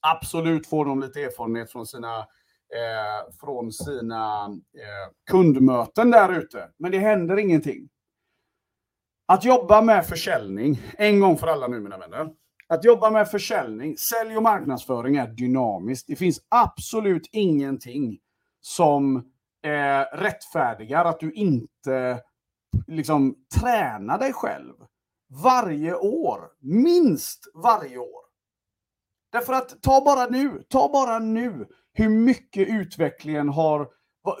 Absolut 0.00 0.66
får 0.66 0.84
de 0.84 1.00
lite 1.00 1.22
erfarenhet 1.22 1.72
från 1.72 1.86
sina 1.86 2.26
eh, 2.74 3.32
från 3.40 3.72
sina 3.72 4.44
eh, 4.74 5.12
kundmöten 5.30 6.10
där 6.10 6.38
ute. 6.38 6.68
Men 6.78 6.90
det 6.90 6.98
händer 6.98 7.38
ingenting. 7.38 7.88
Att 9.26 9.44
jobba 9.44 9.82
med 9.82 10.06
försäljning, 10.06 10.80
en 10.98 11.20
gång 11.20 11.38
för 11.38 11.46
alla 11.46 11.68
nu 11.68 11.80
mina 11.80 11.98
vänner. 11.98 12.28
Att 12.68 12.84
jobba 12.84 13.10
med 13.10 13.30
försäljning, 13.30 13.96
sälj 13.96 14.36
och 14.36 14.42
marknadsföring 14.42 15.16
är 15.16 15.26
dynamiskt. 15.26 16.06
Det 16.06 16.16
finns 16.16 16.40
absolut 16.48 17.28
ingenting 17.32 18.18
som 18.60 19.16
eh, 19.62 20.00
rättfärdigar 20.12 21.04
att 21.04 21.20
du 21.20 21.32
inte 21.32 22.22
liksom 22.86 23.34
tränar 23.60 24.18
dig 24.18 24.32
själv 24.32 24.74
varje 25.44 25.94
år. 25.94 26.40
Minst 26.60 27.50
varje 27.54 27.98
år. 27.98 28.22
Därför 29.32 29.52
att 29.52 29.82
ta 29.82 30.04
bara 30.04 30.26
nu, 30.26 30.62
ta 30.68 30.88
bara 30.92 31.18
nu 31.18 31.66
hur 31.92 32.08
mycket 32.08 32.68
utvecklingen 32.68 33.48
har, 33.48 33.88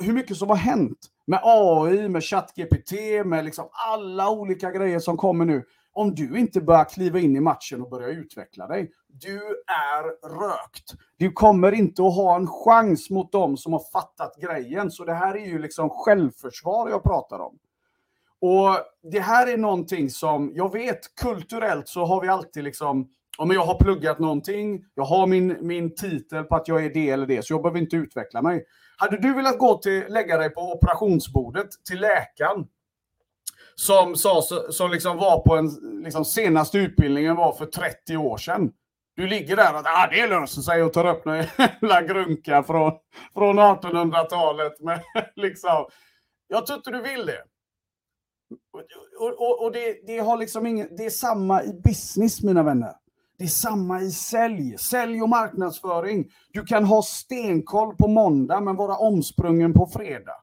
hur 0.00 0.12
mycket 0.12 0.36
som 0.36 0.48
har 0.48 0.56
hänt 0.56 0.98
med 1.26 1.40
AI, 1.42 2.08
med 2.08 2.24
ChatGPT, 2.24 2.92
med 3.24 3.44
liksom 3.44 3.68
alla 3.72 4.30
olika 4.30 4.70
grejer 4.70 4.98
som 4.98 5.16
kommer 5.16 5.44
nu. 5.44 5.64
Om 5.94 6.14
du 6.14 6.38
inte 6.38 6.60
börjar 6.60 6.84
kliva 6.84 7.18
in 7.18 7.36
i 7.36 7.40
matchen 7.40 7.82
och 7.82 7.90
börja 7.90 8.08
utveckla 8.08 8.66
dig, 8.66 8.90
du 9.08 9.36
är 9.66 10.28
rökt. 10.28 10.94
Du 11.16 11.32
kommer 11.32 11.72
inte 11.72 12.02
att 12.02 12.14
ha 12.14 12.36
en 12.36 12.46
chans 12.46 13.10
mot 13.10 13.32
dem 13.32 13.56
som 13.56 13.72
har 13.72 13.82
fattat 13.92 14.36
grejen. 14.40 14.90
Så 14.90 15.04
det 15.04 15.14
här 15.14 15.36
är 15.36 15.46
ju 15.46 15.58
liksom 15.58 15.90
självförsvar 15.90 16.90
jag 16.90 17.02
pratar 17.02 17.38
om. 17.38 17.58
Och 18.40 18.76
det 19.12 19.20
här 19.20 19.52
är 19.52 19.56
någonting 19.56 20.10
som, 20.10 20.52
jag 20.54 20.72
vet, 20.72 21.14
kulturellt 21.14 21.88
så 21.88 22.04
har 22.04 22.20
vi 22.20 22.28
alltid 22.28 22.64
liksom, 22.64 23.08
om 23.38 23.50
jag 23.50 23.64
har 23.64 23.74
pluggat 23.74 24.18
någonting, 24.18 24.84
jag 24.94 25.04
har 25.04 25.26
min, 25.26 25.56
min 25.60 25.94
titel 25.94 26.44
på 26.44 26.56
att 26.56 26.68
jag 26.68 26.84
är 26.84 26.90
det 26.94 27.10
eller 27.10 27.26
det, 27.26 27.44
så 27.44 27.52
jag 27.52 27.62
behöver 27.62 27.80
inte 27.80 27.96
utveckla 27.96 28.42
mig. 28.42 28.64
Hade 28.96 29.16
du 29.16 29.34
velat 29.34 29.58
gå 29.58 29.78
till, 29.78 30.04
lägga 30.08 30.36
dig 30.36 30.50
på 30.50 30.60
operationsbordet 30.60 31.68
till 31.88 32.00
läkaren, 32.00 32.66
som, 33.74 34.16
sa, 34.16 34.42
som 34.70 34.90
liksom 34.90 35.16
var 35.16 35.38
på 35.38 35.56
en, 35.56 35.68
liksom 36.04 36.24
senaste 36.24 36.78
utbildningen 36.78 37.36
var 37.36 37.52
för 37.52 37.66
30 37.66 38.16
år 38.16 38.36
sedan. 38.36 38.72
Du 39.16 39.26
ligger 39.26 39.56
där 39.56 39.74
och 39.74 39.80
ah, 39.84 40.08
det 40.10 40.26
löser 40.26 40.62
sig 40.62 40.82
och 40.82 40.92
tar 40.92 41.06
upp 41.06 41.26
en 41.26 41.46
jävla 41.58 42.02
grunka 42.12 42.62
från, 42.62 42.92
från 43.34 43.58
1800-talet. 43.58 44.72
liksom, 45.36 45.86
jag 46.48 46.66
tror 46.66 46.76
inte 46.76 46.90
du 46.90 47.02
vill 47.02 47.26
det. 47.26 47.42
Och, 49.18 49.32
och, 49.40 49.64
och 49.64 49.72
det, 49.72 50.06
det, 50.06 50.18
har 50.18 50.36
liksom 50.36 50.66
ingen, 50.66 50.96
det 50.96 51.04
är 51.04 51.10
samma 51.10 51.62
i 51.62 51.72
business, 51.84 52.42
mina 52.42 52.62
vänner. 52.62 52.92
Det 53.42 53.46
är 53.46 53.48
samma 53.48 54.00
i 54.00 54.10
sälj, 54.10 54.78
sälj 54.78 55.22
och 55.22 55.28
marknadsföring. 55.28 56.30
Du 56.52 56.64
kan 56.64 56.84
ha 56.84 57.02
stenkoll 57.02 57.96
på 57.96 58.08
måndag 58.08 58.60
men 58.60 58.76
vara 58.76 58.96
omsprungen 58.96 59.72
på 59.72 59.86
fredag. 59.86 60.36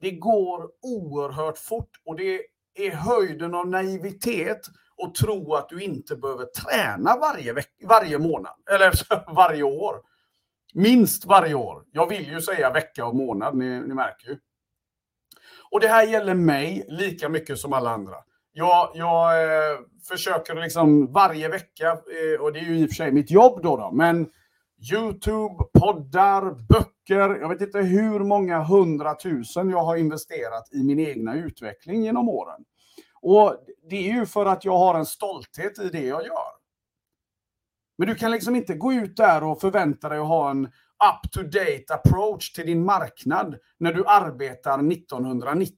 Det 0.00 0.10
går 0.10 0.68
oerhört 0.82 1.58
fort 1.58 1.90
och 2.04 2.16
det 2.16 2.40
är 2.74 2.90
höjden 2.90 3.54
av 3.54 3.68
naivitet 3.68 4.60
att 5.02 5.14
tro 5.14 5.54
att 5.54 5.68
du 5.68 5.82
inte 5.82 6.16
behöver 6.16 6.44
träna 6.44 7.16
varje, 7.16 7.52
veck- 7.52 7.84
varje 7.88 8.18
månad, 8.18 8.54
eller 8.70 8.92
varje 9.34 9.62
år. 9.62 9.96
Minst 10.74 11.24
varje 11.24 11.54
år. 11.54 11.84
Jag 11.92 12.06
vill 12.08 12.28
ju 12.28 12.40
säga 12.40 12.70
vecka 12.70 13.06
och 13.06 13.16
månad, 13.16 13.56
ni, 13.56 13.80
ni 13.80 13.94
märker 13.94 14.28
ju. 14.28 14.38
Och 15.70 15.80
det 15.80 15.88
här 15.88 16.06
gäller 16.06 16.34
mig 16.34 16.84
lika 16.88 17.28
mycket 17.28 17.58
som 17.58 17.72
alla 17.72 17.90
andra. 17.90 18.16
Jag, 18.52 18.90
jag 18.94 19.42
eh, 19.42 19.78
försöker 20.08 20.54
liksom 20.54 21.12
varje 21.12 21.48
vecka, 21.48 21.86
eh, 21.90 22.40
och 22.40 22.52
det 22.52 22.58
är 22.58 22.64
ju 22.64 22.78
i 22.78 22.84
och 22.84 22.88
för 22.88 22.94
sig 22.94 23.12
mitt 23.12 23.30
jobb 23.30 23.62
då, 23.62 23.76
då 23.76 23.90
men 23.90 24.30
Youtube, 24.92 25.64
poddar, 25.78 26.54
böcker. 26.68 27.40
Jag 27.40 27.48
vet 27.48 27.60
inte 27.60 27.78
hur 27.78 28.20
många 28.20 28.62
hundratusen 28.62 29.70
jag 29.70 29.84
har 29.84 29.96
investerat 29.96 30.68
i 30.72 30.82
min 30.82 31.00
egna 31.00 31.34
utveckling 31.34 32.02
genom 32.02 32.28
åren. 32.28 32.64
Och 33.22 33.56
det 33.90 34.10
är 34.10 34.14
ju 34.14 34.26
för 34.26 34.46
att 34.46 34.64
jag 34.64 34.78
har 34.78 34.94
en 34.94 35.06
stolthet 35.06 35.78
i 35.78 35.88
det 35.88 36.04
jag 36.04 36.22
gör. 36.22 36.50
Men 37.98 38.08
du 38.08 38.14
kan 38.14 38.30
liksom 38.30 38.56
inte 38.56 38.74
gå 38.74 38.92
ut 38.92 39.16
där 39.16 39.44
och 39.44 39.60
förvänta 39.60 40.08
dig 40.08 40.18
att 40.18 40.26
ha 40.26 40.50
en 40.50 40.64
up-to-date 41.14 41.94
approach 41.94 42.52
till 42.52 42.66
din 42.66 42.84
marknad 42.84 43.56
när 43.78 43.92
du 43.92 44.06
arbetar 44.06 44.92
1990. 44.92 45.74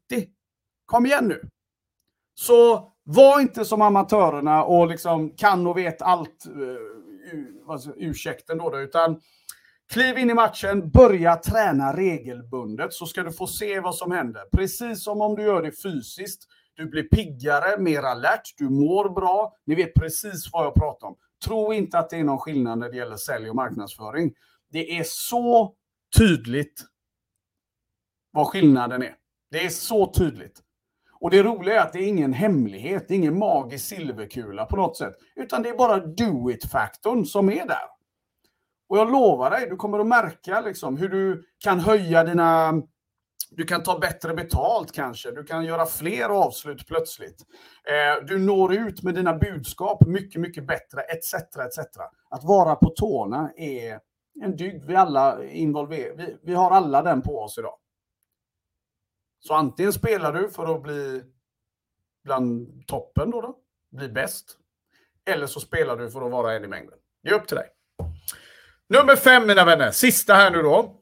Kom 0.87 1.07
igen 1.07 1.29
nu! 1.29 1.51
Så 2.35 2.93
var 3.05 3.41
inte 3.41 3.65
som 3.65 3.83
amatörerna 3.83 4.65
och 4.65 4.89
liksom 4.89 5.31
kan 5.31 5.67
och 5.67 5.77
vet 5.77 6.03
allt, 6.03 6.47
uh, 6.57 7.93
ursäkten 7.97 8.59
då, 8.59 8.71
då, 8.71 8.81
utan 8.81 9.21
kliv 9.93 10.19
in 10.19 10.31
i 10.31 10.35
matchen, 10.35 10.91
börja 10.91 11.37
träna 11.37 11.97
regelbundet 11.97 12.93
så 12.93 13.07
ska 13.07 13.23
du 13.23 13.33
få 13.33 13.47
se 13.47 13.81
vad 13.81 13.95
som 13.95 14.13
händer. 14.13 14.43
Precis 14.53 15.05
som 15.05 15.21
om 15.21 15.35
du 15.35 15.43
gör 15.43 15.63
det 15.63 15.83
fysiskt. 15.83 16.49
Du 16.75 16.87
blir 16.87 17.03
piggare, 17.03 17.79
mer 17.79 18.03
alert, 18.03 18.55
du 18.57 18.71
mår 18.71 19.09
bra. 19.09 19.57
Ni 19.67 19.75
vet 19.75 19.95
precis 19.95 20.53
vad 20.53 20.65
jag 20.65 20.75
pratar 20.75 21.07
om. 21.07 21.17
Tro 21.45 21.73
inte 21.73 21.99
att 21.99 22.11
det 22.11 22.17
är 22.17 22.25
någon 22.25 22.39
skillnad 22.39 22.79
när 22.79 22.91
det 22.91 22.97
gäller 22.97 23.17
sälj 23.17 23.51
och 23.51 23.57
marknadsföring. 23.57 24.35
Det 24.71 24.99
är 24.99 25.05
så 25.07 25.75
tydligt 26.19 26.85
vad 28.31 28.47
skillnaden 28.47 29.03
är. 29.03 29.15
Det 29.51 29.65
är 29.65 29.69
så 29.69 30.13
tydligt. 30.13 30.61
Och 31.23 31.31
det 31.31 31.43
roliga 31.43 31.75
är 31.75 31.87
att 31.87 31.93
det 31.93 31.99
är 31.99 32.09
ingen 32.09 32.33
hemlighet, 32.33 33.09
det 33.09 33.15
är 33.15 33.19
ingen 33.19 33.39
magisk 33.39 33.85
silverkula 33.85 34.67
på 34.67 34.77
något 34.77 34.97
sätt. 34.97 35.15
Utan 35.37 35.63
det 35.63 35.69
är 35.69 35.77
bara 35.77 35.99
do 35.99 36.51
it-faktorn 36.51 37.27
som 37.27 37.49
är 37.51 37.67
där. 37.67 37.87
Och 38.89 38.99
jag 38.99 39.13
lovar 39.13 39.51
dig, 39.51 39.67
du 39.71 39.77
kommer 39.77 39.99
att 39.99 40.07
märka 40.07 40.61
liksom 40.61 40.97
hur 40.97 41.09
du 41.09 41.45
kan 41.59 41.81
höja 41.81 42.25
dina... 42.25 42.73
Du 43.51 43.65
kan 43.65 43.83
ta 43.83 43.99
bättre 43.99 44.35
betalt 44.35 44.93
kanske, 44.93 45.31
du 45.31 45.45
kan 45.45 45.65
göra 45.65 45.87
fler 45.87 46.29
avslut 46.29 46.87
plötsligt. 46.87 47.43
Eh, 47.89 48.25
du 48.27 48.39
når 48.39 48.75
ut 48.75 49.03
med 49.03 49.15
dina 49.15 49.35
budskap 49.35 50.07
mycket, 50.07 50.41
mycket 50.41 50.67
bättre, 50.67 51.01
etc. 51.01 51.35
etc. 51.35 51.79
Att 52.31 52.45
vara 52.45 52.75
på 52.75 52.89
tårna 52.89 53.51
är 53.57 53.99
en 54.43 54.57
dygd 54.57 54.85
vi 54.85 54.97
alla 54.97 55.45
involverar. 55.45 56.17
Vi, 56.17 56.37
vi 56.43 56.55
har 56.55 56.71
alla 56.71 57.03
den 57.03 57.23
på 57.23 57.39
oss 57.39 57.59
idag. 57.59 57.75
Så 59.47 59.55
antingen 59.55 59.93
spelar 59.93 60.33
du 60.33 60.51
för 60.51 60.75
att 60.75 60.83
bli 60.83 61.23
bland 62.25 62.87
toppen 62.87 63.31
då, 63.31 63.41
då 63.41 63.59
bli 63.91 64.09
bäst. 64.09 64.57
Eller 65.25 65.47
så 65.47 65.61
spelar 65.61 65.97
du 65.97 66.11
för 66.11 66.27
att 66.27 66.33
vara 66.33 66.53
en 66.53 66.65
i 66.65 66.69
mängden. 66.69 66.99
Det 67.23 67.31
är 67.31 67.35
upp 67.35 67.49
till 67.49 67.57
dig. 67.57 67.69
Nummer 68.89 69.17
fem, 69.17 69.47
mina 69.47 69.65
vänner, 69.65 69.91
sista 69.91 70.35
här 70.35 70.51
nu 70.51 70.63
då. 70.63 70.97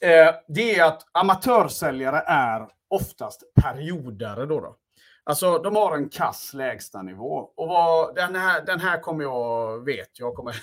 Eh, 0.00 0.34
det 0.48 0.78
är 0.78 0.84
att 0.84 1.06
amatörsäljare 1.12 2.22
är 2.26 2.68
oftast 2.88 3.42
periodare 3.62 4.46
då. 4.46 4.60
då. 4.60 4.76
Alltså, 5.24 5.58
de 5.58 5.76
har 5.76 5.96
en 5.96 6.08
kass 6.08 6.54
lägstanivå. 6.54 7.52
Och 7.56 7.68
vad, 7.68 8.14
den, 8.14 8.36
här, 8.36 8.64
den 8.64 8.80
här 8.80 9.00
kommer 9.00 9.24
jag, 9.24 9.84
vet 9.84 10.18
jag 10.18 10.34
kommer... 10.34 10.56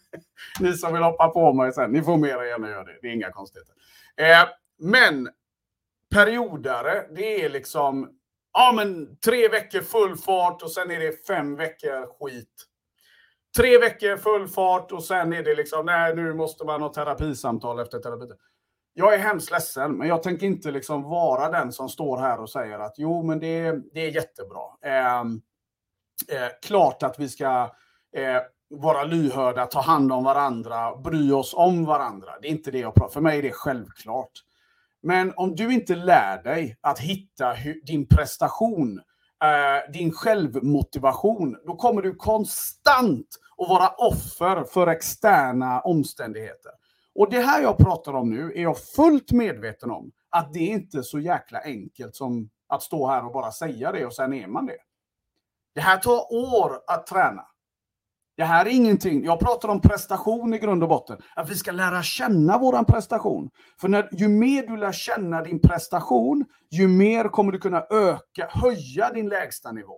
ni 0.60 0.72
som 0.72 0.92
vill 0.92 1.02
hoppa 1.02 1.28
på 1.28 1.52
mig 1.52 1.72
sen, 1.72 1.90
ni 1.90 2.02
får 2.02 2.16
mer 2.16 2.38
än 2.38 2.48
gärna 2.48 2.70
göra 2.70 2.84
det. 2.84 2.98
Det 3.02 3.08
är 3.08 3.12
inga 3.12 3.30
konstigheter. 3.30 3.74
Eh, 4.16 4.48
men 4.78 5.28
periodare, 6.14 7.06
det 7.14 7.44
är 7.44 7.48
liksom 7.48 8.10
ja, 8.52 8.72
men 8.76 9.16
tre 9.16 9.48
veckor 9.48 9.80
full 9.80 10.16
fart 10.16 10.62
och 10.62 10.70
sen 10.70 10.90
är 10.90 11.00
det 11.00 11.26
fem 11.26 11.56
veckor 11.56 12.06
skit. 12.18 12.66
Tre 13.56 13.78
veckor 13.78 14.16
full 14.16 14.48
fart 14.48 14.92
och 14.92 15.04
sen 15.04 15.32
är 15.32 15.42
det 15.42 15.54
liksom, 15.54 15.86
nej 15.86 16.16
nu 16.16 16.34
måste 16.34 16.64
man 16.64 16.82
ha 16.82 16.92
terapisamtal 16.92 17.80
efter 17.80 17.98
terapi. 17.98 18.26
Jag 18.94 19.14
är 19.14 19.18
hemskt 19.18 19.50
ledsen, 19.50 19.92
men 19.92 20.08
jag 20.08 20.22
tänker 20.22 20.46
inte 20.46 20.70
liksom 20.70 21.02
vara 21.02 21.50
den 21.50 21.72
som 21.72 21.88
står 21.88 22.18
här 22.18 22.40
och 22.40 22.50
säger 22.50 22.78
att 22.78 22.94
jo, 22.96 23.22
men 23.22 23.38
det, 23.40 23.80
det 23.94 24.00
är 24.00 24.10
jättebra. 24.10 24.62
Eh, 24.84 25.20
eh, 26.28 26.48
klart 26.62 27.02
att 27.02 27.18
vi 27.18 27.28
ska 27.28 27.70
eh, 28.16 28.42
vara 28.70 29.04
lyhörda, 29.04 29.66
ta 29.66 29.80
hand 29.80 30.12
om 30.12 30.24
varandra, 30.24 30.96
bry 30.96 31.32
oss 31.32 31.54
om 31.54 31.84
varandra. 31.84 32.30
Det 32.42 32.48
är 32.48 32.52
inte 32.52 32.70
det 32.70 32.78
jag 32.78 32.94
pratar 32.94 33.12
För 33.12 33.20
mig 33.20 33.38
är 33.38 33.42
det 33.42 33.52
självklart. 33.52 34.32
Men 35.04 35.32
om 35.36 35.54
du 35.54 35.74
inte 35.74 35.94
lär 35.94 36.42
dig 36.42 36.76
att 36.80 36.98
hitta 36.98 37.54
din 37.86 38.06
prestation, 38.08 39.00
eh, 39.44 39.92
din 39.92 40.12
självmotivation, 40.12 41.56
då 41.66 41.76
kommer 41.76 42.02
du 42.02 42.14
konstant 42.14 43.26
att 43.58 43.68
vara 43.68 43.88
offer 43.88 44.64
för 44.64 44.86
externa 44.86 45.80
omständigheter. 45.80 46.72
Och 47.14 47.30
det 47.30 47.40
här 47.40 47.62
jag 47.62 47.78
pratar 47.78 48.12
om 48.12 48.30
nu 48.30 48.52
är 48.54 48.62
jag 48.62 48.78
fullt 48.78 49.32
medveten 49.32 49.90
om 49.90 50.12
att 50.30 50.52
det 50.52 50.58
är 50.58 50.72
inte 50.72 51.02
så 51.02 51.18
jäkla 51.18 51.60
enkelt 51.60 52.16
som 52.16 52.50
att 52.68 52.82
stå 52.82 53.08
här 53.08 53.26
och 53.26 53.32
bara 53.32 53.52
säga 53.52 53.92
det 53.92 54.06
och 54.06 54.14
sen 54.14 54.32
är 54.32 54.46
man 54.46 54.66
det. 54.66 54.78
Det 55.74 55.80
här 55.80 55.96
tar 55.96 56.32
år 56.32 56.80
att 56.86 57.06
träna. 57.06 57.46
Det 58.36 58.44
här 58.44 58.66
är 58.66 58.70
ingenting, 58.70 59.24
jag 59.24 59.40
pratar 59.40 59.68
om 59.68 59.80
prestation 59.80 60.54
i 60.54 60.58
grund 60.58 60.82
och 60.82 60.88
botten. 60.88 61.18
Att 61.36 61.50
vi 61.50 61.54
ska 61.54 61.72
lära 61.72 62.02
känna 62.02 62.58
våran 62.58 62.84
prestation. 62.84 63.50
För 63.80 63.88
när, 63.88 64.08
ju 64.12 64.28
mer 64.28 64.66
du 64.66 64.76
lär 64.76 64.92
känna 64.92 65.42
din 65.42 65.60
prestation, 65.60 66.44
ju 66.70 66.88
mer 66.88 67.24
kommer 67.24 67.52
du 67.52 67.58
kunna 67.58 67.86
öka, 67.90 68.48
höja 68.50 69.12
din 69.12 69.28
lägsta 69.28 69.72
nivå. 69.72 69.96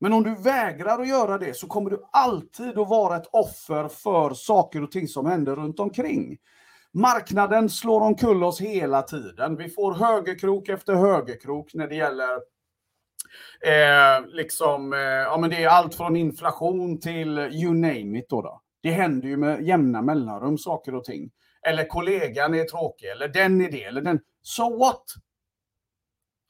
Men 0.00 0.12
om 0.12 0.22
du 0.22 0.34
vägrar 0.34 0.98
att 1.00 1.08
göra 1.08 1.38
det 1.38 1.56
så 1.56 1.66
kommer 1.66 1.90
du 1.90 2.02
alltid 2.12 2.78
att 2.78 2.88
vara 2.88 3.16
ett 3.16 3.28
offer 3.32 3.88
för 3.88 4.34
saker 4.34 4.82
och 4.82 4.90
ting 4.90 5.08
som 5.08 5.26
händer 5.26 5.56
runt 5.56 5.80
omkring. 5.80 6.38
Marknaden 6.94 7.70
slår 7.70 8.00
omkull 8.00 8.44
oss 8.44 8.60
hela 8.60 9.02
tiden. 9.02 9.56
Vi 9.56 9.68
får 9.68 9.94
högerkrok 9.94 10.68
efter 10.68 10.94
högerkrok 10.94 11.74
när 11.74 11.88
det 11.88 11.94
gäller 11.94 12.57
Eh, 13.60 14.26
liksom, 14.26 14.92
eh, 14.92 14.98
ja, 15.00 15.38
men 15.38 15.50
det 15.50 15.64
är 15.64 15.68
allt 15.68 15.94
från 15.94 16.16
inflation 16.16 17.00
till 17.00 17.38
you 17.38 17.74
name 17.74 18.18
it. 18.18 18.28
Då, 18.28 18.42
då. 18.42 18.60
Det 18.82 18.90
händer 18.90 19.28
ju 19.28 19.36
med 19.36 19.62
jämna 19.62 20.02
mellanrum 20.02 20.58
saker 20.58 20.94
och 20.94 21.04
ting. 21.04 21.30
Eller 21.62 21.88
kollegan 21.88 22.54
är 22.54 22.64
tråkig, 22.64 23.06
eller 23.06 23.28
den 23.28 23.60
är 23.60 23.70
det, 23.70 23.84
eller 23.84 24.00
den. 24.00 24.20
So 24.42 24.78
what? 24.78 25.04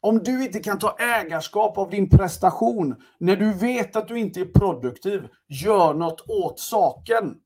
Om 0.01 0.19
du 0.19 0.45
inte 0.45 0.59
kan 0.61 0.79
ta 0.79 0.97
ägarskap 0.99 1.79
av 1.79 1.91
din 1.91 2.11
prestation 2.11 3.03
när 3.19 3.37
du 3.37 3.53
vet 3.53 3.97
att 3.97 4.09
du 4.09 4.19
inte 4.19 4.41
är 4.41 4.45
produktiv, 4.45 5.29
gör 5.49 5.95
något 5.95 6.29
åt 6.29 6.61
saken. 6.61 7.37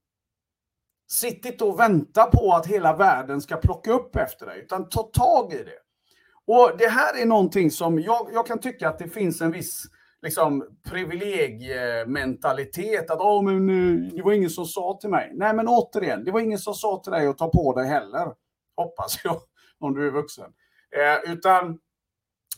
Sitt 1.10 1.46
inte 1.46 1.64
och 1.64 1.80
vänta 1.80 2.24
på 2.24 2.52
att 2.52 2.66
hela 2.66 2.96
världen 2.96 3.40
ska 3.40 3.56
plocka 3.56 3.92
upp 3.92 4.16
efter 4.16 4.46
dig, 4.46 4.60
utan 4.60 4.88
ta 4.88 5.02
tag 5.02 5.52
i 5.52 5.56
det. 5.56 5.81
Och 6.46 6.72
det 6.78 6.88
här 6.88 7.22
är 7.22 7.26
någonting 7.26 7.70
som 7.70 8.00
jag, 8.00 8.28
jag 8.32 8.46
kan 8.46 8.60
tycka 8.60 8.88
att 8.88 8.98
det 8.98 9.08
finns 9.08 9.40
en 9.40 9.52
viss 9.52 9.84
liksom, 10.22 10.64
privilegiementalitet. 10.90 13.10
Att 13.10 13.20
oh, 13.20 13.42
men, 13.42 13.66
det 14.08 14.22
var 14.22 14.32
ingen 14.32 14.50
som 14.50 14.64
sa 14.64 14.98
till 15.00 15.10
mig. 15.10 15.30
Nej, 15.34 15.54
men 15.54 15.68
återigen, 15.68 16.24
det 16.24 16.30
var 16.30 16.40
ingen 16.40 16.58
som 16.58 16.74
sa 16.74 17.00
till 17.04 17.12
dig 17.12 17.26
att 17.26 17.38
ta 17.38 17.50
på 17.50 17.74
dig 17.74 17.86
heller. 17.86 18.32
Hoppas 18.76 19.24
jag, 19.24 19.40
om 19.80 19.94
du 19.94 20.06
är 20.06 20.10
vuxen. 20.10 20.50
Eh, 20.96 21.32
utan 21.32 21.78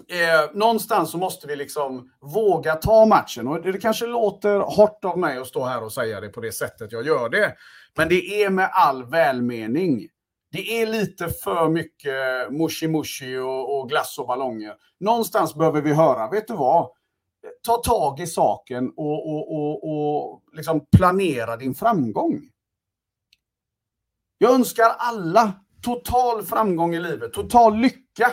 eh, 0.09 0.55
någonstans 0.55 1.11
så 1.11 1.19
måste 1.19 1.47
vi 1.47 1.57
liksom 1.57 2.11
våga 2.21 2.75
ta 2.75 3.07
matchen. 3.07 3.49
Och 3.49 3.63
det 3.63 3.81
kanske 3.81 4.07
låter 4.07 4.59
hårt 4.59 5.05
av 5.05 5.19
mig 5.19 5.39
att 5.39 5.47
stå 5.47 5.65
här 5.65 5.85
och 5.85 5.93
säga 5.93 6.21
det 6.21 6.29
på 6.29 6.41
det 6.41 6.53
sättet 6.53 6.93
jag 6.93 7.07
gör 7.07 7.29
det. 7.29 7.55
Men 7.97 8.09
det 8.09 8.45
är 8.45 8.51
med 8.51 8.71
all 8.73 9.05
välmening. 9.05 10.09
Det 10.55 10.83
är 10.83 10.87
lite 10.87 11.29
för 11.29 11.69
mycket 11.69 12.51
mushi-mushi 12.51 13.39
och, 13.39 13.79
och 13.79 13.89
glass 13.89 14.19
och 14.19 14.27
ballonger. 14.27 14.75
Någonstans 15.01 15.55
behöver 15.55 15.83
vi 15.83 15.93
höra, 15.93 16.31
vet 16.31 16.49
du 16.49 16.55
vad? 16.55 16.91
Ta 17.67 17.77
tag 17.77 18.21
i 18.21 18.27
saken 18.27 18.93
och, 18.97 19.29
och, 19.29 19.55
och, 19.55 19.91
och 19.91 20.43
liksom 20.53 20.87
planera 20.97 21.57
din 21.57 21.75
framgång. 21.75 22.41
Jag 24.39 24.55
önskar 24.55 24.95
alla 24.99 25.53
total 25.83 26.43
framgång 26.43 26.95
i 26.95 27.01
livet, 27.01 27.33
total 27.33 27.77
lycka. 27.77 28.31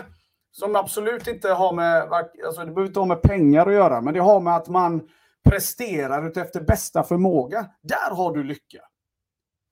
Som 0.52 0.76
absolut 0.76 1.28
inte 1.28 1.50
har 1.50 1.74
med, 1.74 2.02
alltså 2.46 2.62
det 2.62 2.66
behöver 2.66 2.88
inte 2.88 3.00
ha 3.00 3.08
med 3.08 3.22
pengar 3.22 3.66
att 3.68 3.74
göra, 3.74 4.02
men 4.02 4.14
det 4.14 4.20
har 4.20 4.40
med 4.40 4.56
att 4.56 4.68
man 4.68 5.02
presterar 5.50 6.28
utefter 6.28 6.62
bästa 6.62 7.04
förmåga. 7.04 7.66
Där 7.82 8.16
har 8.16 8.34
du 8.34 8.44
lycka. 8.44 8.80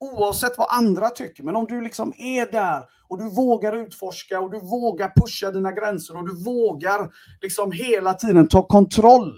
Oavsett 0.00 0.58
vad 0.58 0.68
andra 0.70 1.10
tycker, 1.10 1.42
men 1.42 1.56
om 1.56 1.66
du 1.66 1.80
liksom 1.80 2.12
är 2.18 2.52
där 2.52 2.84
och 3.08 3.18
du 3.18 3.30
vågar 3.30 3.76
utforska 3.76 4.40
och 4.40 4.50
du 4.50 4.60
vågar 4.60 5.12
pusha 5.16 5.50
dina 5.50 5.72
gränser 5.72 6.16
och 6.16 6.28
du 6.28 6.44
vågar 6.44 7.10
liksom 7.40 7.72
hela 7.72 8.14
tiden 8.14 8.48
ta 8.48 8.62
kontroll 8.62 9.34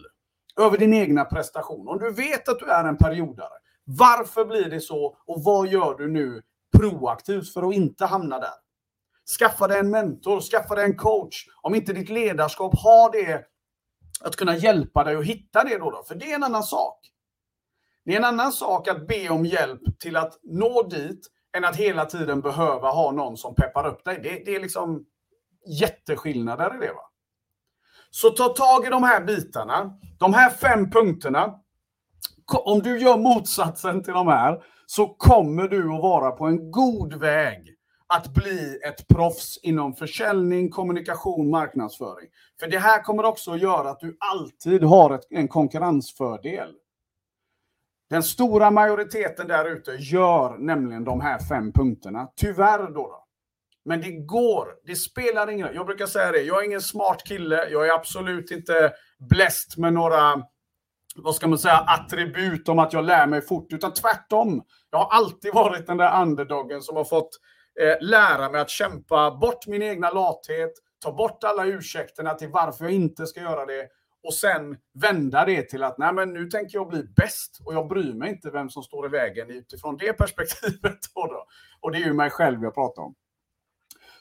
över 0.61 0.78
din 0.78 0.95
egna 0.95 1.25
prestation. 1.25 1.88
Om 1.88 1.99
du 1.99 2.11
vet 2.11 2.49
att 2.49 2.59
du 2.59 2.66
är 2.66 2.85
en 2.85 2.97
periodare, 2.97 3.52
varför 3.85 4.45
blir 4.45 4.71
det 4.71 4.81
så 4.81 5.16
och 5.26 5.42
vad 5.45 5.69
gör 5.69 5.95
du 5.99 6.09
nu 6.09 6.42
proaktivt 6.76 7.52
för 7.52 7.69
att 7.69 7.75
inte 7.75 8.04
hamna 8.04 8.38
där? 8.38 8.54
Skaffa 9.38 9.69
dig 9.69 9.78
en 9.78 9.90
mentor, 9.90 10.40
skaffa 10.40 10.75
dig 10.75 10.85
en 10.85 10.97
coach. 10.97 11.47
Om 11.62 11.75
inte 11.75 11.92
ditt 11.92 12.09
ledarskap 12.09 12.78
har 12.78 13.12
det, 13.12 13.45
att 14.21 14.37
kunna 14.37 14.57
hjälpa 14.57 15.04
dig 15.04 15.16
att 15.16 15.25
hitta 15.25 15.64
det 15.64 15.78
då, 15.78 15.90
då 15.90 16.02
för 16.09 16.14
det 16.14 16.31
är 16.31 16.35
en 16.35 16.45
annan 16.45 16.62
sak. 16.62 17.12
Det 18.04 18.12
är 18.12 18.16
en 18.16 18.25
annan 18.25 18.52
sak 18.52 18.88
att 18.88 19.06
be 19.06 19.28
om 19.28 19.47
hjälp 19.47 19.80
till 20.00 20.16
att 20.16 20.38
nå 20.42 20.82
dit 20.82 21.28
än 21.56 21.64
att 21.64 21.76
hela 21.76 22.04
tiden 22.04 22.40
behöva 22.40 22.90
ha 22.90 23.11
någon 23.11 23.37
som 23.37 23.54
peppar 23.54 23.87
upp 23.87 24.04
dig. 24.04 24.21
Det, 24.23 24.42
det 24.44 24.54
är 24.56 24.61
liksom 24.61 25.04
jätteskillnader 25.80 26.76
i 26.76 26.87
det. 26.87 26.92
Va? 26.92 27.11
Så 28.11 28.30
ta 28.30 28.49
tag 28.49 28.87
i 28.87 28.90
de 28.90 29.02
här 29.02 29.25
bitarna, 29.25 29.99
de 30.18 30.35
här 30.35 30.50
fem 30.50 30.90
punkterna. 30.90 31.54
Om 32.64 32.78
du 32.78 32.99
gör 32.99 33.16
motsatsen 33.16 34.02
till 34.02 34.12
de 34.12 34.27
här 34.27 34.62
så 34.87 35.07
kommer 35.07 35.68
du 35.68 35.94
att 35.94 36.03
vara 36.03 36.31
på 36.31 36.46
en 36.46 36.70
god 36.70 37.14
väg 37.14 37.77
att 38.07 38.35
bli 38.35 38.81
ett 38.88 39.09
proffs 39.09 39.59
inom 39.62 39.94
försäljning, 39.94 40.70
kommunikation, 40.70 41.50
marknadsföring. 41.50 42.29
För 42.61 42.66
det 42.66 42.79
här 42.79 43.03
kommer 43.03 43.24
också 43.24 43.53
att 43.53 43.61
göra 43.61 43.90
att 43.90 44.00
du 44.00 44.16
alltid 44.20 44.83
har 44.83 45.14
ett, 45.14 45.27
en 45.31 45.48
konkurrensfördel. 45.48 46.74
Den 48.12 48.22
stora 48.22 48.70
majoriteten 48.70 49.48
där 49.48 49.64
ute 49.64 49.90
gör 49.90 50.59
nämligen 50.59 51.05
de 51.05 51.20
här 51.20 51.38
fem 51.38 51.72
punkterna. 51.72 52.29
Tyvärr 52.37 52.79
då. 52.79 52.92
då. 52.92 53.25
Men 53.85 54.01
det 54.01 54.11
går. 54.11 54.68
Det 54.87 54.96
spelar 54.96 55.51
ingen 55.51 55.66
roll. 55.66 55.77
Jag 55.77 55.87
brukar 55.87 56.07
säga 56.07 56.33
det. 56.33 56.42
Jag 56.42 56.61
är 56.61 56.66
ingen 56.66 56.81
smart 56.81 57.22
kille. 57.25 57.68
Jag 57.68 57.88
är 57.88 57.92
absolut 57.92 58.51
inte 58.51 58.92
bläst 59.31 59.77
med 59.77 59.92
några 59.92 60.42
vad 61.14 61.35
ska 61.35 61.48
man 61.48 61.59
säga, 61.59 61.77
attribut 61.77 62.68
om 62.68 62.79
att 62.79 62.92
jag 62.92 63.05
lär 63.05 63.27
mig 63.27 63.40
fort, 63.40 63.72
utan 63.72 63.94
tvärtom. 63.94 64.62
Jag 64.90 64.98
har 64.98 65.16
alltid 65.16 65.55
varit 65.55 65.87
den 65.87 65.96
där 65.96 66.22
underdogen 66.22 66.83
som 66.83 66.96
har 66.96 67.05
fått 67.05 67.31
eh, 67.81 68.09
lära 68.09 68.51
mig 68.51 68.61
att 68.61 68.70
kämpa 68.70 69.31
bort 69.31 69.66
min 69.66 69.83
egna 69.83 70.11
lathet, 70.11 70.72
ta 71.05 71.12
bort 71.12 71.44
alla 71.44 71.66
ursäkterna 71.66 72.35
till 72.35 72.48
varför 72.48 72.85
jag 72.85 72.92
inte 72.92 73.27
ska 73.27 73.40
göra 73.40 73.66
det 73.66 73.88
och 74.24 74.35
sen 74.35 74.76
vända 74.94 75.44
det 75.44 75.62
till 75.62 75.82
att 75.82 75.98
nej, 75.98 76.12
men 76.12 76.32
nu 76.32 76.46
tänker 76.46 76.78
jag 76.78 76.88
bli 76.88 77.02
bäst 77.16 77.61
och 77.64 77.74
jag 77.74 77.88
bryr 77.88 78.14
mig 78.14 78.30
inte 78.30 78.50
vem 78.50 78.70
som 78.70 78.82
står 78.82 79.06
i 79.06 79.08
vägen 79.08 79.50
utifrån 79.50 79.96
det 79.96 80.12
perspektivet. 80.12 80.98
Då 81.14 81.26
då. 81.26 81.46
Och 81.80 81.92
det 81.92 81.98
är 81.98 82.04
ju 82.06 82.12
mig 82.12 82.30
själv 82.30 82.62
jag 82.62 82.74
pratar 82.74 83.02
om. 83.02 83.14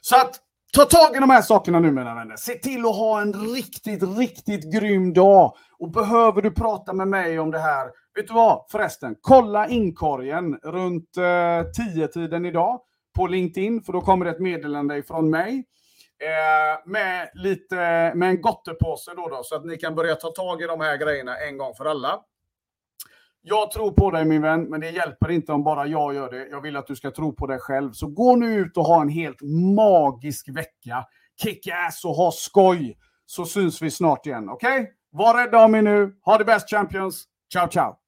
Så 0.01 0.15
att 0.15 0.39
ta 0.73 0.85
tag 0.85 1.15
i 1.15 1.19
de 1.19 1.29
här 1.29 1.41
sakerna 1.41 1.79
nu 1.79 1.91
mina 1.91 2.15
vänner. 2.15 2.35
Se 2.35 2.53
till 2.53 2.85
att 2.85 2.95
ha 2.95 3.21
en 3.21 3.33
riktigt, 3.33 4.03
riktigt 4.17 4.73
grym 4.73 5.13
dag. 5.13 5.55
Och 5.79 5.91
behöver 5.91 6.41
du 6.41 6.51
prata 6.51 6.93
med 6.93 7.07
mig 7.07 7.39
om 7.39 7.51
det 7.51 7.59
här, 7.59 7.85
vet 8.15 8.27
du 8.27 8.33
vad 8.33 8.65
förresten? 8.71 9.15
Kolla 9.21 9.67
inkorgen 9.67 10.55
runt 10.55 11.17
eh, 11.17 11.21
10-tiden 11.21 12.45
idag 12.45 12.79
på 13.15 13.27
LinkedIn, 13.27 13.83
för 13.83 13.93
då 13.93 14.01
kommer 14.01 14.25
det 14.25 14.31
ett 14.31 14.39
meddelande 14.39 15.03
från 15.03 15.29
mig. 15.29 15.65
Eh, 16.21 16.79
med, 16.85 17.29
lite, 17.33 17.75
med 18.15 18.29
en 18.29 18.41
gottepåse 18.41 19.11
då, 19.15 19.27
då, 19.27 19.43
så 19.43 19.55
att 19.55 19.65
ni 19.65 19.77
kan 19.77 19.95
börja 19.95 20.15
ta 20.15 20.31
tag 20.31 20.61
i 20.61 20.65
de 20.65 20.81
här 20.81 20.97
grejerna 20.97 21.37
en 21.37 21.57
gång 21.57 21.73
för 21.73 21.85
alla. 21.85 22.19
Jag 23.41 23.71
tror 23.71 23.91
på 23.91 24.11
dig 24.11 24.25
min 24.25 24.41
vän, 24.41 24.63
men 24.69 24.81
det 24.81 24.89
hjälper 24.89 25.31
inte 25.31 25.51
om 25.51 25.63
bara 25.63 25.87
jag 25.87 26.13
gör 26.13 26.31
det. 26.31 26.47
Jag 26.47 26.61
vill 26.61 26.77
att 26.77 26.87
du 26.87 26.95
ska 26.95 27.11
tro 27.11 27.33
på 27.35 27.47
dig 27.47 27.59
själv. 27.59 27.91
Så 27.91 28.07
gå 28.07 28.35
nu 28.35 28.53
ut 28.53 28.77
och 28.77 28.83
ha 28.83 29.01
en 29.01 29.09
helt 29.09 29.41
magisk 29.75 30.49
vecka. 30.49 31.05
Kick 31.43 31.67
ass 31.67 32.05
och 32.05 32.15
ha 32.15 32.31
skoj. 32.31 32.97
Så 33.25 33.45
syns 33.45 33.81
vi 33.81 33.91
snart 33.91 34.25
igen, 34.25 34.49
okej? 34.49 34.81
Okay? 34.81 34.93
Var 35.11 35.33
rädda 35.33 35.65
om 35.65 35.75
er 35.75 35.81
nu. 35.81 36.15
Ha 36.21 36.37
det 36.37 36.45
bäst 36.45 36.69
champions. 36.69 37.23
Ciao, 37.53 37.67
ciao! 37.67 38.00